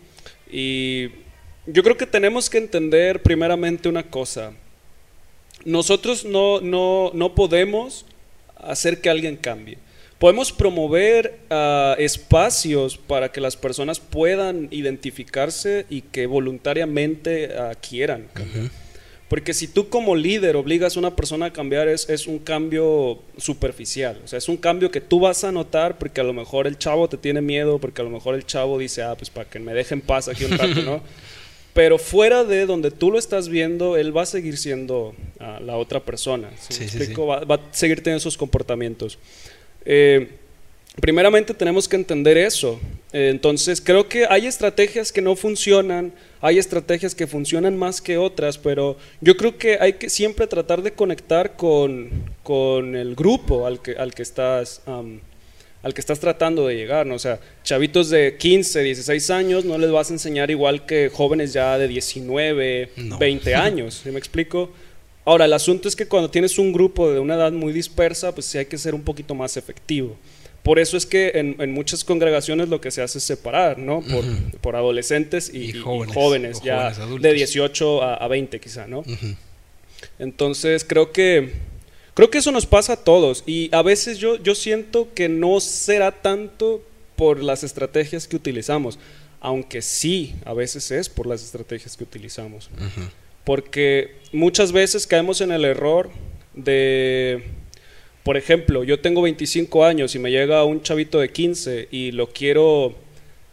y 0.52 1.10
yo 1.68 1.84
creo 1.84 1.98
que 1.98 2.06
tenemos 2.06 2.50
que 2.50 2.58
entender 2.58 3.22
primeramente 3.22 3.90
una 3.90 4.04
cosa. 4.04 4.54
Nosotros 5.64 6.26
no, 6.26 6.62
no, 6.62 7.12
no 7.14 7.34
podemos 7.34 8.06
hacer 8.58 9.02
que 9.02 9.10
alguien 9.10 9.36
cambie. 9.36 9.78
Podemos 10.20 10.52
promover 10.52 11.40
ah, 11.50 11.96
espacios 11.98 12.98
para 12.98 13.32
que 13.32 13.42
las 13.42 13.58
personas 13.58 14.00
puedan 14.00 14.68
identificarse 14.72 15.86
y 15.90 16.02
que 16.02 16.26
voluntariamente 16.26 17.50
uh, 17.50 17.74
quieran 17.82 18.28
cambiar. 18.34 18.72
Porque 19.28 19.56
si 19.56 19.68
tú 19.68 19.90
como 19.90 20.16
líder 20.16 20.56
obligas 20.56 20.96
a 20.96 21.00
una 21.00 21.16
persona 21.16 21.48
a 21.48 21.54
cambiar, 21.54 21.88
es, 21.88 22.08
es, 22.10 22.28
un 22.28 22.38
cambio 22.38 23.20
superficial. 23.38 24.22
O 24.24 24.28
sea, 24.28 24.38
es 24.38 24.48
un 24.48 24.58
cambio 24.58 24.92
que 24.92 25.02
tú 25.02 25.20
vas 25.20 25.44
a 25.44 25.52
notar 25.52 25.98
porque 25.98 26.22
a 26.22 26.24
lo 26.24 26.32
mejor 26.32 26.68
el 26.68 26.78
chavo 26.78 27.10
te 27.10 27.18
tiene 27.18 27.42
miedo, 27.42 27.80
porque 27.80 28.02
a 28.02 28.04
lo 28.06 28.12
mejor 28.12 28.36
el 28.36 28.46
chavo 28.46 28.78
dice, 28.78 29.02
ah, 29.02 29.16
pues 29.18 29.32
para 29.32 29.50
que 29.50 29.60
me 29.60 29.74
dejen 29.74 30.02
paz 30.02 30.28
aquí 30.28 30.46
un 30.46 30.58
rato, 30.58 30.82
¿no? 30.82 31.02
Pero 31.74 31.98
fuera 31.98 32.46
de 32.46 32.66
donde 32.68 32.90
tú 32.92 33.12
lo 33.12 33.20
estás 33.20 33.50
viendo, 33.50 33.98
él 33.98 34.16
va 34.16 34.22
a 34.22 34.26
seguir 34.26 34.58
siendo 34.58 35.14
ah, 35.40 35.60
la 35.60 35.76
otra 35.76 36.00
persona. 36.00 36.50
sí, 36.70 36.88
sí, 36.88 37.14
va, 37.16 37.44
va, 37.44 37.56
a 37.56 37.62
seguir 37.72 37.98
teniendo 38.02 38.20
esos 38.20 38.38
comportamientos. 38.38 39.18
Eh, 39.84 40.30
primeramente 41.02 41.54
tenemos 41.54 41.88
que 41.88 41.96
entender 41.96 42.38
eso. 42.38 42.80
Entonces, 43.12 43.80
creo 43.80 44.10
que 44.10 44.26
hay 44.30 44.46
estrategias 44.46 45.12
que 45.12 45.22
no 45.22 45.36
funcionan, 45.36 46.12
hay 46.42 46.58
estrategias 46.60 47.16
que 47.16 47.28
funcionan 47.28 47.78
más 47.78 48.02
que 48.02 48.18
otras, 48.18 48.58
pero 48.58 48.98
yo 49.22 49.38
creo 49.38 49.58
que 49.58 49.78
hay 49.80 49.94
que 49.94 50.10
siempre 50.10 50.48
tratar 50.48 50.82
de 50.82 50.92
conectar 50.92 51.56
con, 51.56 52.10
con 52.44 52.96
el 52.96 53.16
grupo 53.16 53.66
al 53.66 53.82
que, 53.82 53.94
al 53.94 54.14
que 54.14 54.24
estás... 54.24 54.82
al 54.86 55.94
que 55.94 56.02
estás 56.02 56.20
tratando 56.20 56.66
de 56.66 56.76
llegar, 56.76 57.06
¿no? 57.06 57.14
O 57.14 57.20
sea, 57.20 57.40
chavitos 57.64 58.10
de 58.10 58.38
15, 58.38 58.82
16 58.82 59.30
años 59.30 59.66
no 59.66 59.78
les 59.78 59.92
vas 59.92 60.10
a 60.10 60.14
enseñar 60.14 60.50
igual 60.50 60.88
que 60.88 61.12
jóvenes 61.14 61.54
ya 61.54 61.78
de 61.78 61.88
19, 61.88 62.90
20 63.20 63.56
años, 63.68 64.02
¿sí 64.04 64.10
me 64.10 64.18
explico? 64.18 64.72
Ahora, 65.26 65.46
el 65.46 65.54
asunto 65.54 65.88
es 65.88 65.96
que 65.96 66.08
cuando 66.08 66.30
tienes 66.30 66.60
un 66.60 66.72
grupo 66.72 67.12
de 67.12 67.20
una 67.20 67.34
edad 67.34 67.52
muy 67.52 67.74
dispersa, 67.74 68.34
pues 68.34 68.46
sí 68.46 68.60
hay 68.60 68.66
que 68.66 68.78
ser 68.78 68.94
un 68.94 69.04
poquito 69.04 69.34
más 69.34 69.58
efectivo. 69.58 70.16
Por 70.66 70.80
eso 70.80 70.98
es 70.98 71.06
que 71.06 71.34
en, 71.36 71.72
muchas 71.74 72.04
congregaciones 72.04 72.70
lo 72.70 72.82
que 72.82 72.90
se 72.90 73.04
hace 73.04 73.20
es 73.20 73.24
separar, 73.24 73.78
¿no? 73.78 74.04
Por, 74.62 74.76
adolescentes 74.76 75.54
y, 75.54 75.74
jóvenes, 75.74 76.60
ya 76.64 76.92
de 76.92 77.34
18 77.34 78.02
a, 78.02 78.28
20 78.28 78.60
quizá, 78.60 78.88
¿no? 78.88 79.04
Entonces 80.18 80.84
creo 80.84 81.12
que, 81.12 81.52
creo 82.16 82.32
que 82.32 82.40
eso 82.40 82.52
nos 82.52 82.66
pasa 82.66 82.94
a 82.94 82.98
todos 82.98 83.44
y 83.46 83.70
a 83.74 83.84
veces 83.84 84.18
yo, 84.18 84.38
yo 84.38 84.56
siento 84.56 85.10
que 85.14 85.30
no 85.30 85.60
será 85.60 86.12
tanto 86.12 86.82
por 87.16 87.44
las 87.44 87.64
estrategias 87.64 88.28
que 88.28 88.36
utilizamos, 88.36 88.98
aunque 89.42 89.84
sí, 89.84 90.34
a 90.46 90.56
veces 90.56 90.90
es 90.90 91.10
por 91.10 91.28
las 91.28 91.44
estrategias 91.44 91.96
que 91.96 92.06
utilizamos. 92.06 92.72
Porque 93.44 94.16
muchas 94.32 94.72
veces 94.72 95.06
caemos 95.06 95.42
en 95.42 95.52
el 95.52 95.64
error 95.64 96.10
de 96.56 97.44
por 98.26 98.36
ejemplo, 98.38 98.84
yo 98.84 99.00
tengo 99.00 99.22
25 99.22 99.86
años 99.86 100.16
y 100.16 100.20
me 100.20 100.32
llega 100.32 100.64
un 100.66 100.82
chavito 100.82 101.20
de 101.20 101.30
15 101.30 101.88
y 101.92 102.12
lo 102.12 102.28
quiero 102.28 102.96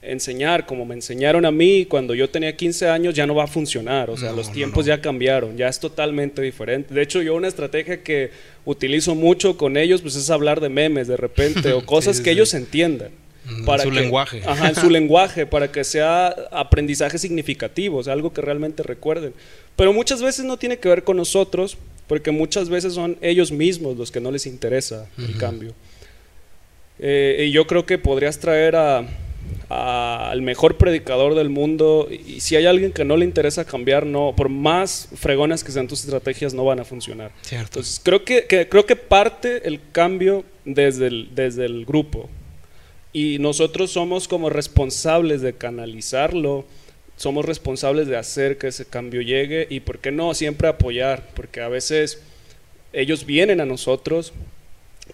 enseñar 0.01 0.67
como 0.67 0.85
me 0.85 0.95
enseñaron 0.95 1.45
a 1.47 1.51
mí 1.53 1.85
cuando 1.85 2.15
yo 2.15 2.29
tenía 2.29 2.57
15 2.57 2.89
años 2.89 3.15
ya 3.15 3.25
no 3.27 3.35
va 3.37 3.45
a 3.45 3.47
funcionar, 3.47 4.11
o 4.11 4.17
sea, 4.17 4.33
los 4.33 4.51
tiempos 4.51 4.85
ya 4.87 5.01
cambiaron, 5.01 5.57
ya 5.57 5.69
es 5.69 5.79
totalmente 5.79 6.43
diferente. 6.43 6.93
De 6.93 7.03
hecho, 7.03 7.23
yo 7.23 7.35
una 7.37 7.47
estrategia 7.49 8.03
que 8.03 8.31
utilizo 8.65 9.15
mucho 9.15 9.57
con 9.57 9.77
ellos 9.77 10.01
pues 10.03 10.17
es 10.17 10.29
hablar 10.31 10.61
de 10.61 10.71
memes 10.71 11.07
de 11.07 11.17
repente 11.19 11.73
o 11.73 11.85
cosas 11.87 12.21
que 12.21 12.31
ellos 12.33 12.53
entiendan. 12.55 13.11
En 13.49 13.65
para 13.65 13.83
su 13.83 13.91
que- 13.91 13.97
lenguaje. 14.01 14.41
Ajá, 14.47 14.71
en 14.71 14.75
su 14.75 14.89
lenguaje, 14.99 15.47
para 15.47 15.71
que 15.71 15.85
sea 15.85 16.29
aprendizaje 16.51 17.19
significativo, 17.19 17.99
o 17.99 18.03
sea, 18.03 18.13
algo 18.15 18.33
que 18.33 18.41
realmente 18.41 18.83
recuerden. 18.83 19.35
Pero 19.77 19.93
muchas 19.93 20.23
veces 20.23 20.45
no 20.47 20.57
tiene 20.57 20.79
que 20.79 20.89
ver 20.89 21.05
con 21.05 21.17
nosotros, 21.17 21.77
porque 22.07 22.31
muchas 22.31 22.69
veces 22.69 22.95
son 22.95 23.17
ellos 23.23 23.51
mismos 23.53 23.97
los 23.97 24.11
que 24.11 24.21
no 24.21 24.31
les 24.31 24.47
interesa 24.47 25.09
el 25.19 25.37
cambio. 25.39 25.73
Eh, 26.99 27.47
y 27.49 27.53
yo 27.53 27.67
creo 27.67 27.85
que 27.87 27.99
podrías 27.99 28.39
traer 28.39 28.77
a, 28.77 29.05
a- 29.69 30.31
al 30.31 30.43
mejor 30.43 30.77
predicador 30.77 31.35
del 31.35 31.49
mundo 31.49 32.09
y 32.11 32.41
si 32.41 32.55
hay 32.57 32.67
alguien 32.67 32.93
que 32.93 33.05
no 33.05 33.17
le 33.17 33.25
interesa 33.25 33.65
cambiar, 33.65 34.07
no, 34.07 34.35
por 34.37 34.49
más 34.49 35.09
fregonas 35.15 35.65
que 35.65 35.73
sean 35.73 35.89
tus 35.89 36.05
estrategias, 36.05 36.55
no 36.55 36.65
van 36.65 36.81
a 36.81 36.85
funcionar. 36.85 37.33
Cierto. 37.43 37.67
Entonces 37.81 38.01
creo 38.03 38.25
que, 38.25 38.45
que- 38.47 38.69
creo 38.69 38.87
que 38.87 38.97
parte 38.97 39.67
el 39.67 39.81
cambio 39.91 40.45
desde 40.65 41.07
el, 41.09 41.31
desde 41.35 41.65
el 41.65 41.85
grupo 41.87 42.29
y 43.13 43.39
nosotros 43.41 43.91
somos 43.91 44.29
como 44.29 44.49
responsables 44.49 45.41
de 45.43 45.55
canalizarlo, 45.55 46.65
somos 47.23 47.45
responsables 47.45 48.09
de 48.09 48.17
hacer 48.17 48.59
que 48.59 48.67
ese 48.67 48.85
cambio 48.85 49.23
llegue 49.23 49.69
y 49.71 49.79
por 49.79 50.01
qué 50.01 50.11
no 50.11 50.35
siempre 50.35 50.67
apoyar, 50.67 51.23
porque 51.37 51.61
a 51.61 51.69
veces 51.69 52.21
ellos 52.93 53.27
vienen 53.27 53.61
a 53.61 53.65
nosotros 53.65 54.33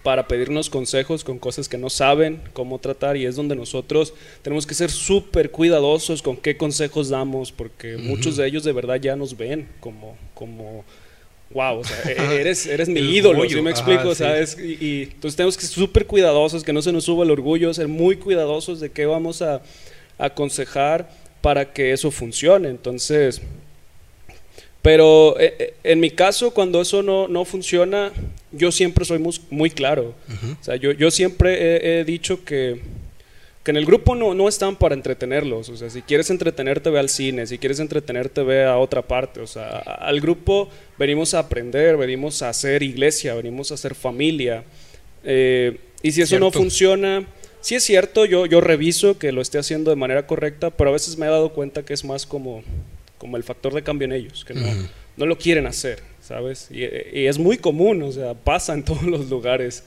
para 0.01 0.27
pedirnos 0.27 0.71
consejos 0.71 1.23
con 1.23 1.37
cosas 1.37 1.69
que 1.69 1.77
no 1.77 1.91
saben 1.91 2.41
cómo 2.53 2.79
tratar 2.79 3.15
y 3.15 3.27
es 3.27 3.35
donde 3.35 3.55
nosotros 3.55 4.15
tenemos 4.41 4.65
que 4.65 4.73
ser 4.73 4.89
súper 4.89 5.51
cuidadosos 5.51 6.23
con 6.23 6.35
qué 6.35 6.57
consejos 6.57 7.09
damos 7.09 7.51
porque 7.51 7.97
muchos 7.97 8.37
de 8.37 8.47
ellos 8.47 8.63
de 8.63 8.71
verdad 8.71 8.95
ya 8.95 9.15
nos 9.15 9.37
ven 9.37 9.67
como 9.79 10.17
como 10.33 10.83
wow, 11.51 11.77
o 11.77 11.83
sea, 11.83 12.01
e- 12.11 12.41
eres, 12.41 12.65
eres 12.65 12.89
mi 12.89 13.01
ídolo, 13.01 13.47
¿sí 13.47 13.61
me 13.61 13.69
ajá, 13.69 13.81
explico? 13.81 14.15
sí. 14.15 14.23
¿sabes? 14.23 14.57
Y, 14.57 14.83
y 14.83 15.03
entonces 15.03 15.35
tenemos 15.35 15.55
que 15.55 15.67
ser 15.67 15.75
súper 15.75 16.07
cuidadosos, 16.07 16.63
que 16.63 16.73
no 16.73 16.81
se 16.81 16.91
nos 16.91 17.03
suba 17.03 17.23
el 17.23 17.29
orgullo, 17.29 17.71
ser 17.71 17.87
muy 17.87 18.15
cuidadosos 18.15 18.79
de 18.79 18.89
qué 18.89 19.05
vamos 19.05 19.43
a, 19.43 19.57
a 20.17 20.25
aconsejar 20.25 21.18
para 21.41 21.73
que 21.73 21.91
eso 21.91 22.11
funcione. 22.11 22.69
Entonces, 22.69 23.41
pero 24.81 25.39
eh, 25.39 25.55
eh, 25.59 25.73
en 25.83 25.99
mi 25.99 26.09
caso, 26.09 26.51
cuando 26.51 26.81
eso 26.81 27.03
no, 27.03 27.27
no 27.27 27.43
funciona, 27.45 28.11
yo 28.51 28.71
siempre 28.71 29.05
soy 29.05 29.23
muy 29.49 29.69
claro. 29.69 30.13
O 30.59 30.63
sea, 30.63 30.75
yo, 30.77 30.91
yo 30.91 31.11
siempre 31.11 31.53
he, 31.53 31.99
he 31.99 32.03
dicho 32.05 32.45
que, 32.45 32.79
que 33.63 33.71
en 33.71 33.77
el 33.77 33.85
grupo 33.85 34.15
no, 34.15 34.33
no 34.33 34.47
están 34.47 34.77
para 34.77 34.95
entretenerlos. 34.95 35.67
O 35.69 35.75
sea, 35.75 35.89
si 35.89 36.01
quieres 36.01 36.29
entretenerte, 36.29 36.89
ve 36.89 36.99
al 36.99 37.09
cine. 37.09 37.45
Si 37.45 37.57
quieres 37.57 37.79
entretenerte, 37.79 38.41
ve 38.41 38.63
a 38.63 38.77
otra 38.77 39.01
parte. 39.01 39.41
O 39.41 39.47
sea, 39.47 39.79
al 39.79 40.21
grupo 40.21 40.69
venimos 40.97 41.33
a 41.33 41.39
aprender, 41.39 41.97
venimos 41.97 42.41
a 42.41 42.49
hacer 42.49 42.81
iglesia, 42.81 43.35
venimos 43.35 43.71
a 43.71 43.73
hacer 43.73 43.95
familia. 43.95 44.63
Eh, 45.25 45.77
y 46.01 46.13
si 46.13 46.21
eso 46.21 46.39
no 46.39 46.51
funciona, 46.51 47.25
sí 47.61 47.75
es 47.75 47.83
cierto, 47.83 48.25
yo, 48.25 48.45
yo 48.45 48.61
reviso 48.61 49.17
que 49.17 49.31
lo 49.31 49.41
esté 49.41 49.57
haciendo 49.59 49.89
de 49.89 49.95
manera 49.95 50.27
correcta, 50.27 50.69
pero 50.69 50.89
a 50.89 50.93
veces 50.93 51.17
me 51.17 51.25
he 51.25 51.29
dado 51.29 51.53
cuenta 51.53 51.83
que 51.83 51.93
es 51.93 52.03
más 52.03 52.25
como, 52.25 52.63
como 53.17 53.37
el 53.37 53.43
factor 53.43 53.73
de 53.73 53.83
cambio 53.83 54.05
en 54.05 54.13
ellos, 54.13 54.45
que 54.45 54.53
no, 54.53 54.67
no 55.17 55.25
lo 55.25 55.37
quieren 55.37 55.67
hacer, 55.67 56.01
¿sabes? 56.29 56.67
Y, 56.69 56.83
y 56.83 57.25
es 57.25 57.39
muy 57.39 57.57
común, 57.57 58.03
o 58.03 58.11
sea, 58.11 58.35
pasa 58.35 58.73
en 58.73 58.83
todos 58.85 59.01
los 59.01 59.29
lugares. 59.29 59.83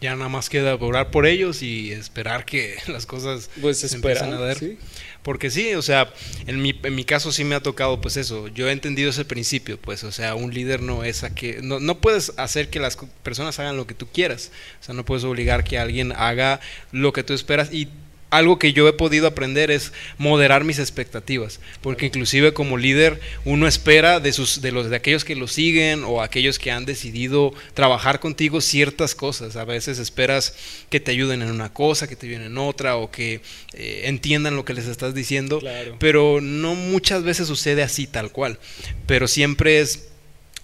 Ya 0.00 0.16
nada 0.16 0.30
más 0.30 0.48
queda 0.48 0.74
orar 0.76 1.10
por 1.10 1.26
ellos 1.26 1.62
y 1.62 1.92
esperar 1.92 2.46
que 2.46 2.76
las 2.88 3.04
cosas 3.04 3.50
Pues 3.60 3.78
se 3.78 3.86
esperar, 3.86 4.24
empiecen 4.24 4.42
a 4.42 4.46
dar. 4.46 4.58
¿sí? 4.58 4.78
Porque 5.22 5.50
sí, 5.50 5.74
o 5.74 5.82
sea, 5.82 6.12
en 6.46 6.60
mi, 6.60 6.78
en 6.82 6.94
mi 6.94 7.04
caso 7.04 7.32
sí 7.32 7.44
me 7.44 7.54
ha 7.54 7.60
tocado 7.60 8.00
pues 8.00 8.16
eso. 8.16 8.48
Yo 8.48 8.68
he 8.68 8.72
entendido 8.72 9.10
ese 9.10 9.26
principio, 9.26 9.78
pues, 9.78 10.04
o 10.04 10.12
sea, 10.12 10.34
un 10.34 10.52
líder 10.52 10.82
no 10.82 11.04
es 11.04 11.22
a 11.22 11.34
que 11.34 11.60
no, 11.62 11.80
no 11.80 12.00
puedes 12.00 12.32
hacer 12.38 12.70
que 12.70 12.80
las 12.80 12.96
personas 13.22 13.58
hagan 13.58 13.76
lo 13.76 13.86
que 13.86 13.94
tú 13.94 14.06
quieras. 14.06 14.52
O 14.80 14.84
sea, 14.84 14.94
no 14.94 15.04
puedes 15.04 15.24
obligar 15.24 15.64
que 15.64 15.78
alguien 15.78 16.12
haga 16.12 16.60
lo 16.92 17.12
que 17.12 17.22
tú 17.22 17.34
esperas 17.34 17.72
y 17.72 17.88
algo 18.36 18.58
que 18.58 18.72
yo 18.72 18.88
he 18.88 18.92
podido 18.92 19.26
aprender 19.26 19.70
es 19.70 19.92
moderar 20.18 20.64
mis 20.64 20.78
expectativas, 20.78 21.60
porque 21.80 22.06
inclusive 22.06 22.52
como 22.52 22.76
líder 22.78 23.20
uno 23.44 23.66
espera 23.66 24.20
de 24.20 24.32
sus 24.32 24.60
de 24.60 24.72
los 24.72 24.90
de 24.90 24.96
aquellos 24.96 25.24
que 25.24 25.36
lo 25.36 25.46
siguen 25.48 26.04
o 26.04 26.22
aquellos 26.22 26.58
que 26.58 26.70
han 26.70 26.84
decidido 26.84 27.52
trabajar 27.74 28.20
contigo 28.20 28.60
ciertas 28.60 29.14
cosas. 29.14 29.56
A 29.56 29.64
veces 29.64 29.98
esperas 29.98 30.54
que 30.90 31.00
te 31.00 31.10
ayuden 31.10 31.42
en 31.42 31.50
una 31.50 31.72
cosa, 31.72 32.08
que 32.08 32.16
te 32.16 32.26
ayuden 32.26 32.46
en 32.46 32.58
otra 32.58 32.96
o 32.96 33.10
que 33.10 33.40
eh, 33.72 34.02
entiendan 34.04 34.56
lo 34.56 34.64
que 34.64 34.74
les 34.74 34.86
estás 34.86 35.14
diciendo, 35.14 35.60
Claro. 35.60 35.96
pero 35.98 36.40
no 36.40 36.74
muchas 36.74 37.22
veces 37.22 37.48
sucede 37.48 37.82
así 37.82 38.06
tal 38.06 38.30
cual. 38.32 38.58
Pero 39.06 39.28
siempre 39.28 39.80
es 39.80 40.08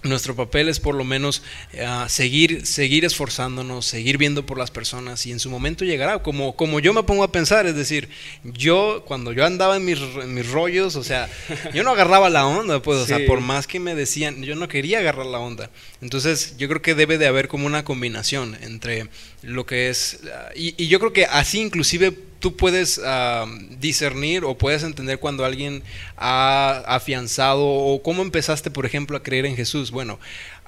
nuestro 0.03 0.35
papel 0.35 0.69
es 0.69 0.81
por 0.81 0.95
lo 0.95 1.05
menos 1.05 1.43
eh, 1.73 1.87
seguir, 2.09 2.67
seguir 2.67 3.05
esforzándonos, 3.05 3.87
seguir 3.87 4.19
viendo 4.19 4.47
por 4.47 4.59
las 4.59 4.71
personas 4.71 5.27
y 5.27 5.33
en 5.33 5.41
su 5.41 5.51
momento 5.51 5.85
llegará. 5.85 6.23
Como, 6.23 6.57
como 6.57 6.81
yo 6.81 6.93
me 6.93 7.03
pongo 7.03 7.23
a 7.23 7.33
pensar, 7.33 7.67
es 7.67 7.75
decir, 7.75 8.09
yo 8.45 9.05
cuando 9.07 9.33
yo 9.33 9.45
andaba 9.45 9.77
en 9.77 9.85
mis, 9.85 9.99
en 9.99 10.35
mis 10.35 10.51
rollos, 10.51 10.97
o 10.97 11.05
sea, 11.05 11.29
yo 11.75 11.83
no 11.83 11.91
agarraba 11.91 12.31
la 12.31 12.47
onda, 12.47 12.81
pues, 12.81 12.99
o 12.99 13.07
sea, 13.07 13.19
por 13.27 13.41
más 13.41 13.67
que 13.67 13.81
me 13.81 13.95
decían, 13.95 14.43
yo 14.43 14.55
no 14.57 14.69
quería 14.69 14.99
agarrar 15.01 15.27
la 15.27 15.39
onda. 15.39 15.71
Entonces, 16.01 16.57
yo 16.57 16.69
creo 16.69 16.83
que 16.83 16.95
debe 16.95 17.19
de 17.19 17.27
haber 17.27 17.49
como 17.49 17.67
una 17.67 17.85
combinación 17.85 18.57
entre 18.63 19.09
lo 19.43 19.67
que 19.67 19.91
es, 19.91 20.21
ah, 20.33 20.51
y, 20.55 20.83
y 20.83 20.89
yo 20.89 20.99
creo 20.99 21.13
que 21.13 21.27
así 21.27 21.61
inclusive 21.61 22.30
tú 22.41 22.57
puedes 22.57 23.01
ah, 23.05 23.47
discernir 23.79 24.45
o 24.45 24.59
puedes 24.59 24.83
entender 24.83 25.19
cuando 25.19 25.45
alguien 25.45 25.83
ha 26.17 26.83
afianzado 26.87 27.65
o 27.65 28.03
cómo 28.03 28.23
empezaste, 28.23 28.71
por 28.71 28.87
ejemplo, 28.87 29.17
a 29.17 29.23
creer 29.23 29.47
en 29.47 29.57
Jesús. 29.57 29.91
Bueno, 29.91 30.19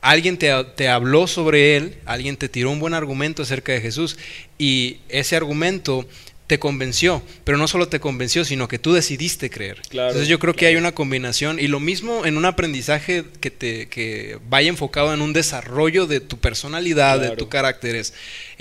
alguien 0.01 0.39
te, 0.39 0.53
te 0.77 0.89
habló 0.89 1.27
sobre 1.27 1.77
él, 1.77 1.97
alguien 2.05 2.37
te 2.37 2.49
tiró 2.49 2.71
un 2.71 2.79
buen 2.79 2.95
argumento 2.95 3.43
acerca 3.43 3.73
de 3.73 3.81
Jesús 3.81 4.19
y 4.59 4.99
ese 5.09 5.35
argumento 5.35 6.07
te 6.53 6.59
convenció, 6.59 7.23
pero 7.45 7.57
no 7.57 7.67
solo 7.67 7.89
te 7.89 7.99
convenció, 7.99 8.45
sino 8.45 8.69
que 8.69 8.79
tú 8.79 8.93
decidiste 8.93 9.49
creer. 9.49 9.81
Claro, 9.89 10.09
Entonces 10.09 10.29
yo 10.29 10.39
creo 10.39 10.55
que 10.55 10.67
hay 10.67 10.77
una 10.77 10.93
combinación 10.93 11.59
y 11.59 11.67
lo 11.67 11.81
mismo 11.81 12.27
en 12.27 12.37
un 12.37 12.45
aprendizaje 12.45 13.25
que 13.41 13.51
te 13.51 13.89
que 13.89 14.39
vaya 14.51 14.69
enfocado 14.69 15.15
en 15.15 15.23
un 15.23 15.33
desarrollo 15.33 16.07
de 16.07 16.21
tu 16.21 16.37
personalidad, 16.37 17.19
de 17.21 17.37
tu 17.37 17.49
carácter, 17.49 17.97
es 17.97 18.13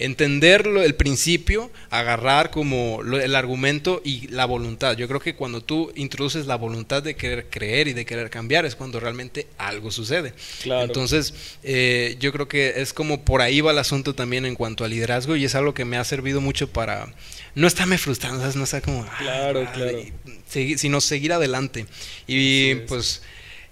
entender 0.06 0.66
lo- 0.68 0.82
el 0.82 0.96
principio, 0.96 1.72
agarrar 1.90 2.52
como 2.52 3.02
lo- 3.04 3.20
el 3.20 3.36
argumento 3.36 4.02
y 4.04 4.28
la 4.30 4.46
voluntad. 4.46 4.96
Yo 4.98 5.08
creo 5.08 5.20
que 5.20 5.36
cuando 5.36 5.62
tú 5.62 5.92
introduces 5.96 6.46
la 6.46 6.56
voluntad 6.56 7.04
de 7.04 7.16
querer 7.16 7.48
creer 7.50 7.88
y 7.88 7.94
de 7.94 8.06
querer 8.06 8.30
cambiar 8.30 8.66
es 8.66 8.76
cuando 8.76 9.00
realmente 9.00 9.48
algo 9.58 9.92
sucede. 9.92 10.34
Claro. 10.64 10.86
Entonces, 10.86 11.34
eh, 11.64 12.16
yo 12.20 12.32
creo 12.32 12.48
que 12.48 12.74
es 12.78 12.94
como 12.94 13.24
por 13.24 13.42
ahí 13.42 13.62
va 13.62 13.72
el 13.72 13.78
asunto 13.80 14.16
también 14.16 14.46
en 14.46 14.56
cuanto 14.56 14.84
al 14.84 14.92
liderazgo 14.92 15.36
y 15.36 15.46
es 15.46 15.56
algo 15.56 15.74
que 15.74 15.86
me 15.86 15.98
ha 15.98 16.04
servido 16.04 16.42
mucho 16.42 16.70
para 16.72 17.14
no 17.56 17.68
estarme 17.68 17.98
frustrando, 17.98 18.40
¿sabes? 18.40 18.56
no 18.56 18.64
estar 18.64 18.82
como, 18.82 19.04
"Ah, 19.04 19.18
Claro, 19.20 19.64
madre", 19.64 19.74
claro. 19.76 20.00
y 20.00 20.14
seguir- 20.50 20.78
sino 20.80 21.02
seguir 21.02 21.34
adelante. 21.34 21.86
Y 22.28 22.76
pues 22.88 23.22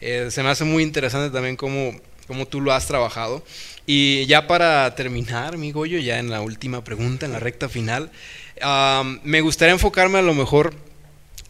eh, 0.01 0.27
se 0.31 0.43
me 0.43 0.49
hace 0.49 0.63
muy 0.63 0.83
interesante 0.83 1.29
también 1.33 1.55
cómo, 1.57 1.99
cómo 2.27 2.45
tú 2.45 2.61
lo 2.61 2.71
has 2.71 2.87
trabajado. 2.87 3.43
Y 3.91 4.27
ya 4.27 4.45
para 4.45 4.93
terminar, 4.93 5.57
mi 5.57 5.71
Goyo, 5.71 5.97
ya 5.97 6.19
en 6.19 6.29
la 6.29 6.41
última 6.41 6.83
pregunta, 6.83 7.25
en 7.25 7.31
la 7.31 7.39
recta 7.39 7.69
final, 7.69 8.11
me 9.23 9.41
gustaría 9.41 9.73
enfocarme 9.73 10.19
a 10.19 10.21
lo 10.21 10.35
mejor 10.35 10.75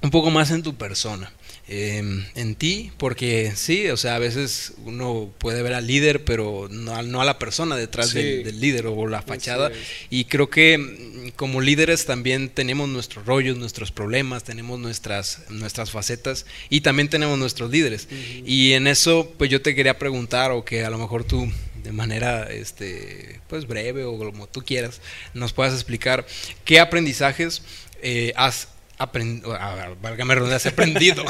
un 0.01 0.09
poco 0.09 0.31
más 0.31 0.49
en 0.51 0.63
tu 0.63 0.75
persona, 0.75 1.33
em, 1.67 2.23
en 2.35 2.55
ti, 2.55 2.93
porque 2.97 3.51
sí, 3.57 3.89
o 3.89 3.97
sea, 3.97 4.15
a 4.15 4.19
veces 4.19 4.71
uno 4.85 5.29
puede 5.37 5.61
ver 5.63 5.73
al 5.73 5.85
líder, 5.85 6.23
pero 6.23 6.69
no, 6.71 6.95
a 7.19 7.25
la 7.25 7.39
persona 7.39 7.75
detrás 7.75 8.11
Sí. 8.11 8.19
del, 8.19 8.43
del 8.45 8.61
líder 8.61 8.87
o 8.87 9.05
la 9.07 9.21
fachada. 9.21 9.69
Y 10.09 10.23
creo 10.23 10.49
que 10.49 10.77
mm, 10.77 11.29
como 11.35 11.59
líderes 11.59 12.05
también 12.05 12.47
tenemos 12.47 12.87
nuestros 12.87 13.25
rollos, 13.25 13.57
nuestros 13.57 13.91
problemas, 13.91 14.45
tenemos 14.45 14.79
nuestras, 14.79 15.41
nuestras 15.49 15.91
facetas 15.91 16.45
y 16.69 16.79
también 16.79 17.09
tenemos 17.09 17.37
nuestros 17.37 17.69
líderes. 17.69 18.07
Y 18.45 18.71
en 18.71 18.87
eso, 18.87 19.29
pues 19.37 19.49
yo 19.49 19.61
te 19.61 19.75
quería 19.75 19.99
preguntar, 19.99 20.51
o 20.51 20.63
que 20.63 20.85
a 20.85 20.89
lo 20.89 20.97
mejor 20.97 21.25
tú 21.25 21.51
de 21.83 21.91
manera 21.91 22.43
este 22.43 23.39
pues 23.47 23.67
breve 23.67 24.03
o 24.03 24.17
como 24.17 24.47
tú 24.47 24.63
quieras 24.63 25.01
nos 25.33 25.53
puedas 25.53 25.73
explicar 25.73 26.25
qué 26.65 26.79
aprendizajes 26.79 27.61
eh, 28.01 28.33
has 28.35 28.67
aprendido 28.97 29.57
válgame 30.01 30.33
has 30.53 30.65
aprendido. 30.65 31.25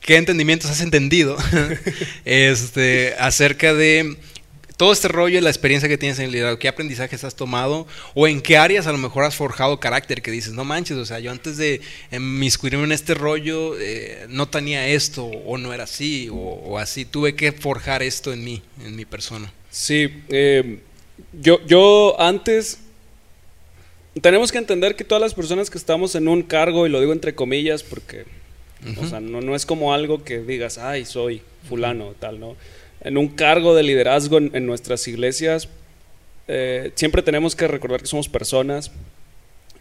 Qué 0.00 0.16
entendimientos 0.16 0.70
has 0.70 0.80
entendido 0.82 1.36
este 2.24 3.16
acerca 3.18 3.74
de 3.74 4.16
todo 4.76 4.92
este 4.92 5.08
rollo 5.08 5.38
y 5.38 5.40
la 5.40 5.48
experiencia 5.50 5.88
que 5.88 5.96
tienes 5.96 6.18
en 6.18 6.26
el 6.26 6.32
liderazgo, 6.32 6.58
qué 6.58 6.68
aprendizajes 6.68 7.24
has 7.24 7.34
tomado 7.34 7.86
o 8.14 8.28
en 8.28 8.42
qué 8.42 8.58
áreas 8.58 8.86
a 8.86 8.92
lo 8.92 8.98
mejor 8.98 9.24
has 9.24 9.34
forjado 9.34 9.80
carácter 9.80 10.20
que 10.20 10.30
dices, 10.30 10.52
no 10.52 10.64
manches, 10.64 10.98
o 10.98 11.06
sea, 11.06 11.18
yo 11.18 11.30
antes 11.30 11.56
de 11.56 11.80
inmiscuirme 12.12 12.84
en 12.84 12.92
este 12.92 13.14
rollo 13.14 13.78
eh, 13.78 14.26
no 14.28 14.48
tenía 14.48 14.86
esto 14.88 15.24
o 15.24 15.56
no 15.56 15.72
era 15.72 15.84
así 15.84 16.28
o, 16.30 16.34
o, 16.34 16.78
así, 16.78 17.04
tuve 17.04 17.34
que 17.34 17.52
forjar 17.52 18.02
esto 18.02 18.32
en 18.32 18.44
mí, 18.44 18.62
en 18.84 18.94
mi 18.96 19.06
persona. 19.06 19.50
Sí, 19.70 20.22
eh, 20.28 20.80
yo, 21.40 21.64
yo 21.66 22.20
antes 22.20 22.78
tenemos 24.20 24.52
que 24.52 24.58
entender 24.58 24.94
que 24.94 25.04
todas 25.04 25.22
las 25.22 25.32
personas 25.32 25.70
que 25.70 25.78
estamos 25.78 26.14
en 26.14 26.28
un 26.28 26.42
cargo, 26.42 26.86
y 26.86 26.90
lo 26.90 27.00
digo 27.00 27.12
entre 27.12 27.34
comillas 27.34 27.82
porque 27.82 28.24
uh 28.84 28.88
-huh. 28.88 29.04
o 29.04 29.08
sea, 29.08 29.20
no, 29.20 29.40
no 29.40 29.56
es 29.56 29.64
como 29.64 29.94
algo 29.94 30.22
que 30.22 30.40
digas, 30.40 30.76
ay, 30.76 31.06
soy 31.06 31.40
fulano, 31.66 32.14
tal, 32.18 32.38
¿no? 32.40 32.56
En 33.06 33.16
un 33.16 33.28
cargo 33.28 33.74
de 33.74 33.82
liderazgo 33.82 34.38
en, 34.38 34.50
en 34.54 34.66
nuestras 34.66 35.06
iglesias, 35.08 35.68
eh, 36.48 36.92
siempre 36.94 37.22
tenemos 37.22 37.56
que 37.56 37.66
recordar 37.66 38.00
que 38.00 38.06
somos 38.06 38.28
personas 38.28 38.90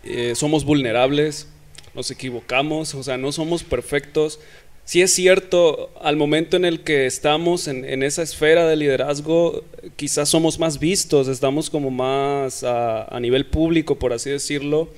eh, 0.06 0.36
somos 0.36 0.64
vulnerables, 0.66 1.48
nos 1.96 2.12
equivocamos, 2.12 2.94
o 2.94 3.02
sea, 3.02 3.18
no 3.18 3.32
somos 3.32 3.64
perfectos. 3.64 4.40
Sí 4.84 5.02
es 5.02 5.12
cierto, 5.16 5.90
al 6.00 6.16
momento 6.16 6.58
en 6.58 6.64
el 6.64 6.82
que 6.82 7.08
estamos 7.08 7.68
en, 7.68 8.04
esa 8.04 8.22
esfera 8.22 8.68
de 8.68 8.76
liderazgo, 8.76 9.64
quizás 9.96 10.30
somos 10.30 10.60
más 10.60 10.78
vistos, 10.78 11.28
estamos 11.28 11.72
como 11.72 11.90
más 11.90 12.64
a, 12.64 13.18
nivel 13.20 13.48
público, 13.48 13.98
por 13.98 14.14
así 14.14 14.30
decirlo, 14.30 14.90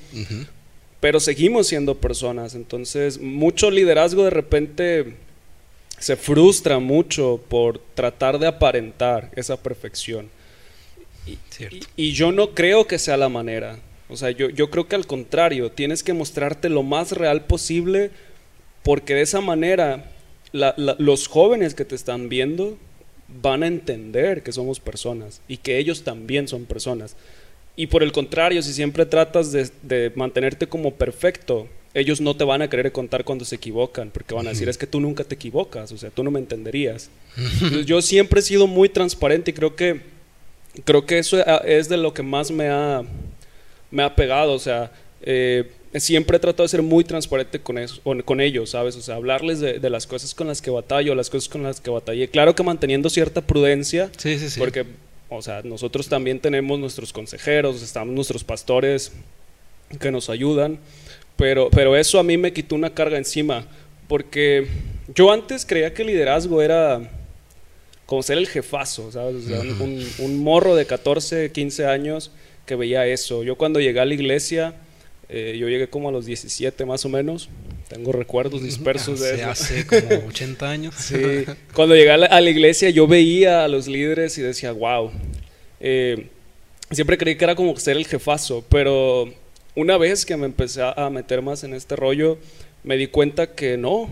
pero 1.00 1.22
seguimos 1.22 1.68
siendo 1.68 1.96
personas. 1.96 2.54
Entonces, 2.54 3.22
mucho 3.22 3.72
liderazgo 3.72 4.26
de 4.26 4.30
repente 4.30 5.14
se 6.00 6.16
frustra 6.16 6.80
mucho 6.80 7.42
por 7.50 7.80
tratar 7.80 8.40
de 8.40 8.48
aparentar 8.48 9.32
esa 9.36 9.58
perfección. 9.58 10.30
Y, 11.96 12.14
yo 12.14 12.32
no 12.32 12.54
creo 12.54 12.88
que 12.88 13.00
sea 13.00 13.18
la 13.18 13.28
manera. 13.28 13.80
O 14.08 14.16
sea, 14.16 14.32
yo, 14.32 14.50
yo 14.50 14.70
creo 14.70 14.88
que 14.88 14.96
al 14.96 15.06
contrario, 15.06 15.72
tienes 15.72 16.04
que 16.04 16.14
mostrarte 16.14 16.70
lo 16.70 16.84
más 16.84 17.12
real 17.12 17.46
posible 17.46 18.12
porque 18.84 19.16
de 19.16 19.22
esa 19.22 19.42
manera 19.42 20.06
los 20.54 21.28
jóvenes 21.28 21.76
que 21.76 21.86
te 21.86 21.96
están 21.96 22.30
viendo 22.30 22.78
van 23.28 23.64
a 23.64 23.68
entender 23.68 24.44
que 24.44 24.54
somos 24.54 24.80
personas 24.80 25.42
y 25.48 25.58
que 25.58 25.78
ellos 25.78 26.04
también 26.04 26.48
son 26.48 26.66
personas. 26.66 27.16
Y 27.76 27.88
por 27.88 28.02
el 28.02 28.12
contrario, 28.12 28.62
si 28.62 28.74
siempre 28.74 29.06
tratas 29.06 29.52
de, 29.52 30.12
mantenerte 30.16 30.68
como 30.68 30.96
perfecto, 30.96 31.68
ellos 31.98 32.22
no 32.22 32.36
te 32.36 32.44
van 32.44 32.62
a 32.62 32.70
querer 32.70 32.92
contar 32.92 33.24
cuando 33.24 33.44
se 33.44 33.56
equivocan, 33.56 34.12
porque 34.12 34.36
van 34.36 34.46
a 34.46 34.52
decir, 34.52 34.70
es 34.70 34.78
que 34.78 34.86
tú 34.86 35.00
nunca 35.00 35.24
te 35.24 35.34
equivocas, 35.34 35.92
o 35.92 35.98
sea, 35.98 36.12
tú 36.12 36.24
no 36.24 36.30
me 36.30 36.38
entenderías. 36.38 37.10
yo 37.86 38.04
siempre 38.04 38.40
he 38.40 38.44
sido 38.44 38.68
muy 38.68 38.88
transparente 38.88 39.50
y 39.50 39.54
creo 39.56 39.76
que, 39.76 40.02
creo 40.86 41.08
que 41.08 41.18
eso 41.18 41.44
es 41.64 41.90
de 41.90 41.98
lo 41.98 42.14
que 42.14 42.22
más 42.22 42.52
me 42.52 42.70
ha, 42.70 43.02
me 43.90 44.04
ha 44.04 44.16
pegado, 44.16 44.54
o 44.54 44.60
sea, 44.60 44.92
eh, 45.24 45.72
siempre 45.96 46.38
he 46.38 46.40
tratado 46.40 46.64
de 46.64 46.70
ser 46.70 46.84
muy 46.84 47.04
transparente 47.04 47.60
con, 47.60 47.80
eso, 47.80 48.00
con, 48.24 48.42
ellos, 48.42 48.70
¿sabes? 48.70 48.96
O 48.96 49.02
sea, 49.02 49.16
hablarles 49.16 49.60
de, 49.60 49.90
las 49.90 50.06
cosas 50.06 50.36
con 50.36 50.46
las 50.46 50.62
que 50.62 50.70
batallo, 50.70 51.16
las 51.16 51.32
cosas 51.32 51.50
con 51.50 51.64
las 51.64 51.82
que 51.82 51.90
batallé. 51.90 52.28
Claro 52.28 52.54
que 52.54 52.62
manteniendo 52.62 53.10
cierta 53.10 53.42
prudencia, 53.42 54.12
sí, 54.18 54.38
sí, 54.38 54.52
sí. 54.52 54.60
porque, 54.60 54.86
o 55.30 55.42
sea, 55.42 55.64
nosotros 55.64 56.08
también 56.08 56.40
tenemos 56.40 56.78
nuestros 56.78 57.12
consejeros, 57.12 57.82
estamos 57.82 58.14
nuestros 58.14 58.44
pastores 58.44 59.14
que 60.00 60.12
nos 60.12 60.30
ayudan, 60.30 60.80
pero, 61.38 61.70
pero 61.70 61.96
eso 61.96 62.20
a 62.20 62.24
mí 62.24 62.38
me 62.38 62.54
quitó 62.54 62.76
una 62.76 62.94
carga 62.94 63.18
encima, 63.18 63.66
porque 64.08 64.68
yo 65.14 65.32
antes 65.32 65.66
creía 65.66 65.94
que 65.94 66.02
el 66.02 66.10
liderazgo 66.10 66.62
era 66.62 67.10
como 68.06 68.24
ser 68.24 68.38
el 68.38 68.48
jefazo, 68.48 69.12
¿sabes? 69.12 69.46
O 69.46 69.48
sea, 69.48 69.60
un, 69.60 70.06
un 70.20 70.44
morro 70.44 70.76
de 70.76 70.86
14, 70.86 71.52
15 71.52 71.86
años 71.86 72.32
que 72.66 72.76
veía 72.76 73.06
eso. 73.06 73.44
Yo 73.44 73.56
cuando 73.58 73.80
llegué 73.80 74.00
a 74.00 74.06
la 74.06 74.14
iglesia 74.14 74.74
eh, 75.30 75.58
yo 75.60 75.68
llegué 75.68 75.90
como 75.90 76.08
a 76.08 76.12
los 76.12 76.26
17 76.26 76.86
más 76.86 77.04
o 77.06 77.10
menos. 77.10 77.50
Tengo 77.90 78.12
recuerdos 78.12 78.64
dispersos 78.64 79.20
de 79.20 79.36
eso. 79.36 79.50
Hace 79.50 79.86
como 80.10 80.28
80 80.28 80.70
años. 80.70 80.96
sí. 80.96 81.46
Cuando 81.74 81.96
llegué 81.96 82.12
a 82.12 82.18
la, 82.18 82.50
iglesia 82.50 82.90
yo 82.90 83.08
veía 83.08 83.64
a 83.64 83.68
los 83.68 83.88
líderes 83.88 84.38
y 84.38 84.42
decía, 84.42 84.72
wow. 84.72 85.12
Eh, 85.80 86.28
siempre 86.92 87.18
creí 87.18 87.36
que 87.36 87.44
era 87.44 87.56
como 87.56 87.76
ser 87.78 87.98
el 87.98 88.08
jefazo, 88.08 88.64
pero 88.70 89.32
una 89.78 89.98
vez 89.98 90.26
que 90.26 90.36
me 90.36 90.48
empecé 90.48 90.82
a 90.84 91.10
meter 91.10 91.42
más 91.42 91.64
en 91.64 91.74
este 91.74 91.96
rollo, 91.96 92.38
me 92.84 92.98
di 92.98 93.08
cuenta 93.08 93.54
que 93.54 93.78
no, 93.78 94.10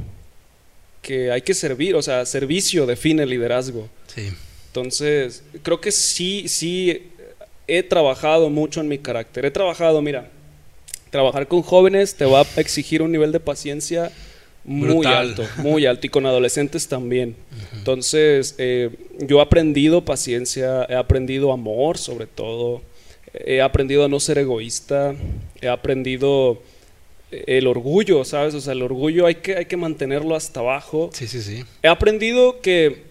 que 1.01 1.31
hay 1.31 1.41
que 1.41 1.53
servir, 1.53 1.95
o 1.95 2.01
sea, 2.01 2.25
servicio 2.25 2.85
define 2.85 3.23
el 3.23 3.29
liderazgo. 3.29 3.89
Sí. 4.07 4.31
Entonces, 4.67 5.43
creo 5.63 5.81
que 5.81 5.91
sí, 5.91 6.47
sí 6.47 7.09
he 7.67 7.83
trabajado 7.83 8.49
mucho 8.49 8.81
en 8.81 8.87
mi 8.87 8.97
carácter. 8.97 9.45
He 9.45 9.51
trabajado, 9.51 10.01
mira, 10.01 10.29
trabajar 11.11 11.47
con 11.47 11.61
jóvenes 11.61 12.15
te 12.15 12.25
va 12.25 12.41
a 12.41 12.61
exigir 12.61 13.01
un 13.01 13.11
nivel 13.11 13.31
de 13.31 13.39
paciencia 13.39 14.11
muy 14.63 15.05
alto, 15.05 15.47
muy 15.57 15.85
alto, 15.85 16.07
y 16.07 16.09
con 16.09 16.25
adolescentes 16.25 16.87
también. 16.87 17.35
Entonces, 17.73 18.55
eh, 18.57 18.89
yo 19.19 19.39
he 19.39 19.41
aprendido 19.41 20.03
paciencia, 20.03 20.85
he 20.89 20.95
aprendido 20.95 21.51
amor 21.51 21.97
sobre 21.97 22.25
todo, 22.25 22.81
he 23.45 23.61
aprendido 23.61 24.05
a 24.05 24.07
no 24.07 24.19
ser 24.19 24.37
egoísta, 24.37 25.15
he 25.61 25.67
aprendido 25.67 26.61
el 27.31 27.67
orgullo, 27.67 28.23
¿sabes? 28.23 28.53
O 28.53 28.61
sea, 28.61 28.73
el 28.73 28.81
orgullo 28.81 29.25
hay 29.25 29.35
que, 29.35 29.55
hay 29.57 29.65
que 29.65 29.77
mantenerlo 29.77 30.35
hasta 30.35 30.59
abajo. 30.59 31.09
Sí, 31.13 31.27
sí, 31.27 31.41
sí. 31.41 31.63
He 31.81 31.87
aprendido 31.87 32.61
que 32.61 33.03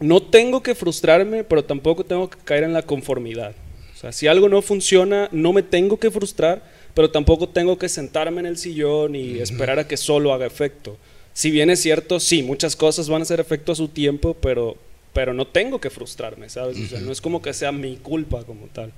no 0.00 0.22
tengo 0.22 0.62
que 0.62 0.74
frustrarme, 0.74 1.44
pero 1.44 1.64
tampoco 1.64 2.04
tengo 2.04 2.28
que 2.28 2.38
caer 2.44 2.64
en 2.64 2.72
la 2.72 2.82
conformidad. 2.82 3.54
O 3.94 3.96
sea, 3.96 4.12
si 4.12 4.26
algo 4.26 4.48
no 4.48 4.60
funciona, 4.62 5.28
no 5.32 5.52
me 5.52 5.62
tengo 5.62 5.98
que 5.98 6.10
frustrar, 6.10 6.62
pero 6.94 7.10
tampoco 7.10 7.48
tengo 7.48 7.78
que 7.78 7.88
sentarme 7.88 8.40
en 8.40 8.46
el 8.46 8.58
sillón 8.58 9.14
y 9.14 9.38
esperar 9.38 9.78
a 9.78 9.86
que 9.86 9.96
solo 9.96 10.32
haga 10.32 10.46
efecto. 10.46 10.96
Si 11.32 11.50
bien 11.50 11.70
es 11.70 11.80
cierto, 11.80 12.20
sí, 12.20 12.42
muchas 12.42 12.76
cosas 12.76 13.08
van 13.08 13.22
a 13.22 13.24
hacer 13.24 13.40
efecto 13.40 13.72
a 13.72 13.74
su 13.74 13.88
tiempo, 13.88 14.34
pero, 14.34 14.76
pero 15.12 15.34
no 15.34 15.46
tengo 15.46 15.80
que 15.80 15.90
frustrarme, 15.90 16.48
¿sabes? 16.48 16.78
O 16.78 16.86
sea, 16.86 17.00
no 17.00 17.10
es 17.10 17.20
como 17.20 17.42
que 17.42 17.52
sea 17.52 17.72
mi 17.72 17.96
culpa 17.96 18.44
como 18.44 18.66
tal. 18.66 18.92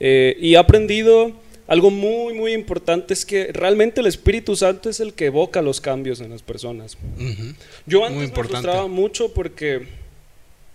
Eh, 0.00 0.36
y 0.40 0.54
he 0.54 0.56
aprendido 0.56 1.32
algo 1.70 1.90
muy, 1.90 2.34
muy 2.34 2.52
importante, 2.52 3.14
es 3.14 3.24
que 3.24 3.52
realmente 3.52 4.00
el 4.00 4.08
Espíritu 4.08 4.56
Santo 4.56 4.90
es 4.90 4.98
el 4.98 5.14
que 5.14 5.26
evoca 5.26 5.62
los 5.62 5.80
cambios 5.80 6.20
en 6.20 6.30
las 6.30 6.42
personas. 6.42 6.98
Yo 7.86 8.04
antes 8.04 8.20
me 8.20 8.34
frustraba 8.34 8.88
mucho 8.88 9.32
porque 9.32 9.86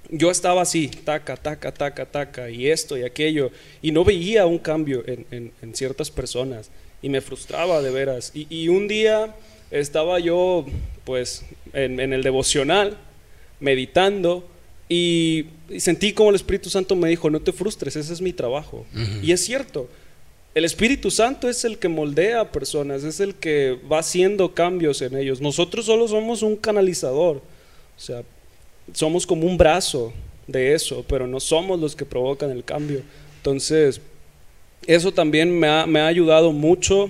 yo 0.10 0.32
estaba 0.32 0.62
así, 0.62 0.88
taca, 0.88 1.36
taca, 1.36 1.74
taca, 1.74 2.06
taca, 2.06 2.50
y 2.50 2.70
esto 2.70 2.98
y 2.98 3.04
aquello, 3.04 3.52
y 3.82 3.92
no 3.92 4.04
veía 4.04 4.46
un 4.46 4.60
cambio 4.60 5.04
en, 5.06 5.52
ciertas 5.74 6.12
personas, 6.12 6.70
y 7.02 7.10
me 7.10 7.22
frustraba 7.22 7.82
de 7.82 7.92
veras. 7.92 8.32
Y, 8.34 8.68
un 8.70 8.88
día 8.88 9.36
estaba 9.72 10.20
yo, 10.20 10.66
pues, 11.04 11.44
en, 11.74 12.00
el 12.00 12.24
devocional, 12.24 12.98
meditando, 13.60 14.48
y, 14.88 15.48
sentí 15.78 16.14
como 16.14 16.30
el 16.30 16.36
Espíritu 16.36 16.70
Santo 16.70 16.96
me 16.96 17.10
dijo, 17.10 17.30
no 17.30 17.40
te 17.40 17.52
frustres, 17.52 17.96
ese 17.96 18.14
es 18.14 18.22
mi 18.22 18.34
trabajo. 18.34 18.86
Y 19.22 19.32
es 19.32 19.44
cierto, 19.44 19.90
el 20.54 20.64
Espíritu 20.66 21.12
Santo 21.12 21.50
es 21.50 21.66
el 21.66 21.78
que 21.78 21.88
moldea 21.88 22.42
a 22.42 22.52
personas, 22.52 23.04
es 23.04 23.20
el 23.20 23.36
que 23.36 23.78
va 23.92 24.00
haciendo 24.00 24.54
cambios 24.54 25.02
en 25.02 25.18
ellos. 25.18 25.42
Nosotros 25.42 25.86
solo 25.86 26.08
somos 26.08 26.42
un 26.44 26.56
canalizador. 26.56 27.38
O 27.38 28.00
sea, 28.00 28.24
somos 28.94 29.26
como 29.26 29.48
un 29.48 29.58
brazo 29.58 30.14
de 30.48 30.74
eso, 30.74 31.04
pero 31.08 31.28
no 31.28 31.40
somos 31.40 31.80
los 31.80 31.96
que 31.96 32.06
provocan 32.06 32.52
el 32.52 32.64
cambio. 32.64 33.02
Entonces, 33.38 34.00
eso 34.86 35.12
también 35.12 35.58
me 35.58 35.68
ha, 35.68 35.86
me 35.86 36.00
ha 36.00 36.08
ayudado 36.08 36.52
mucho 36.52 37.10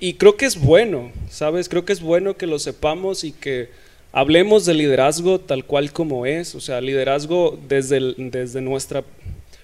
y, 0.00 0.14
creo 0.14 0.36
que 0.36 0.44
es 0.44 0.58
bueno, 0.58 1.12
¿sabes? 1.30 1.68
Creo 1.68 1.84
que 1.84 1.92
es 1.92 2.00
bueno 2.00 2.36
que 2.36 2.46
lo 2.46 2.58
sepamos 2.58 3.24
y 3.24 3.32
que 3.32 3.70
hablemos 4.12 4.66
de 4.66 4.74
liderazgo 4.74 5.38
tal 5.38 5.64
cual 5.64 5.92
como 5.92 6.26
es, 6.26 6.54
o 6.54 6.60
sea, 6.60 6.80
liderazgo 6.80 7.58
desde, 7.68 8.14
desde 8.16 8.60
nuestra 8.60 9.04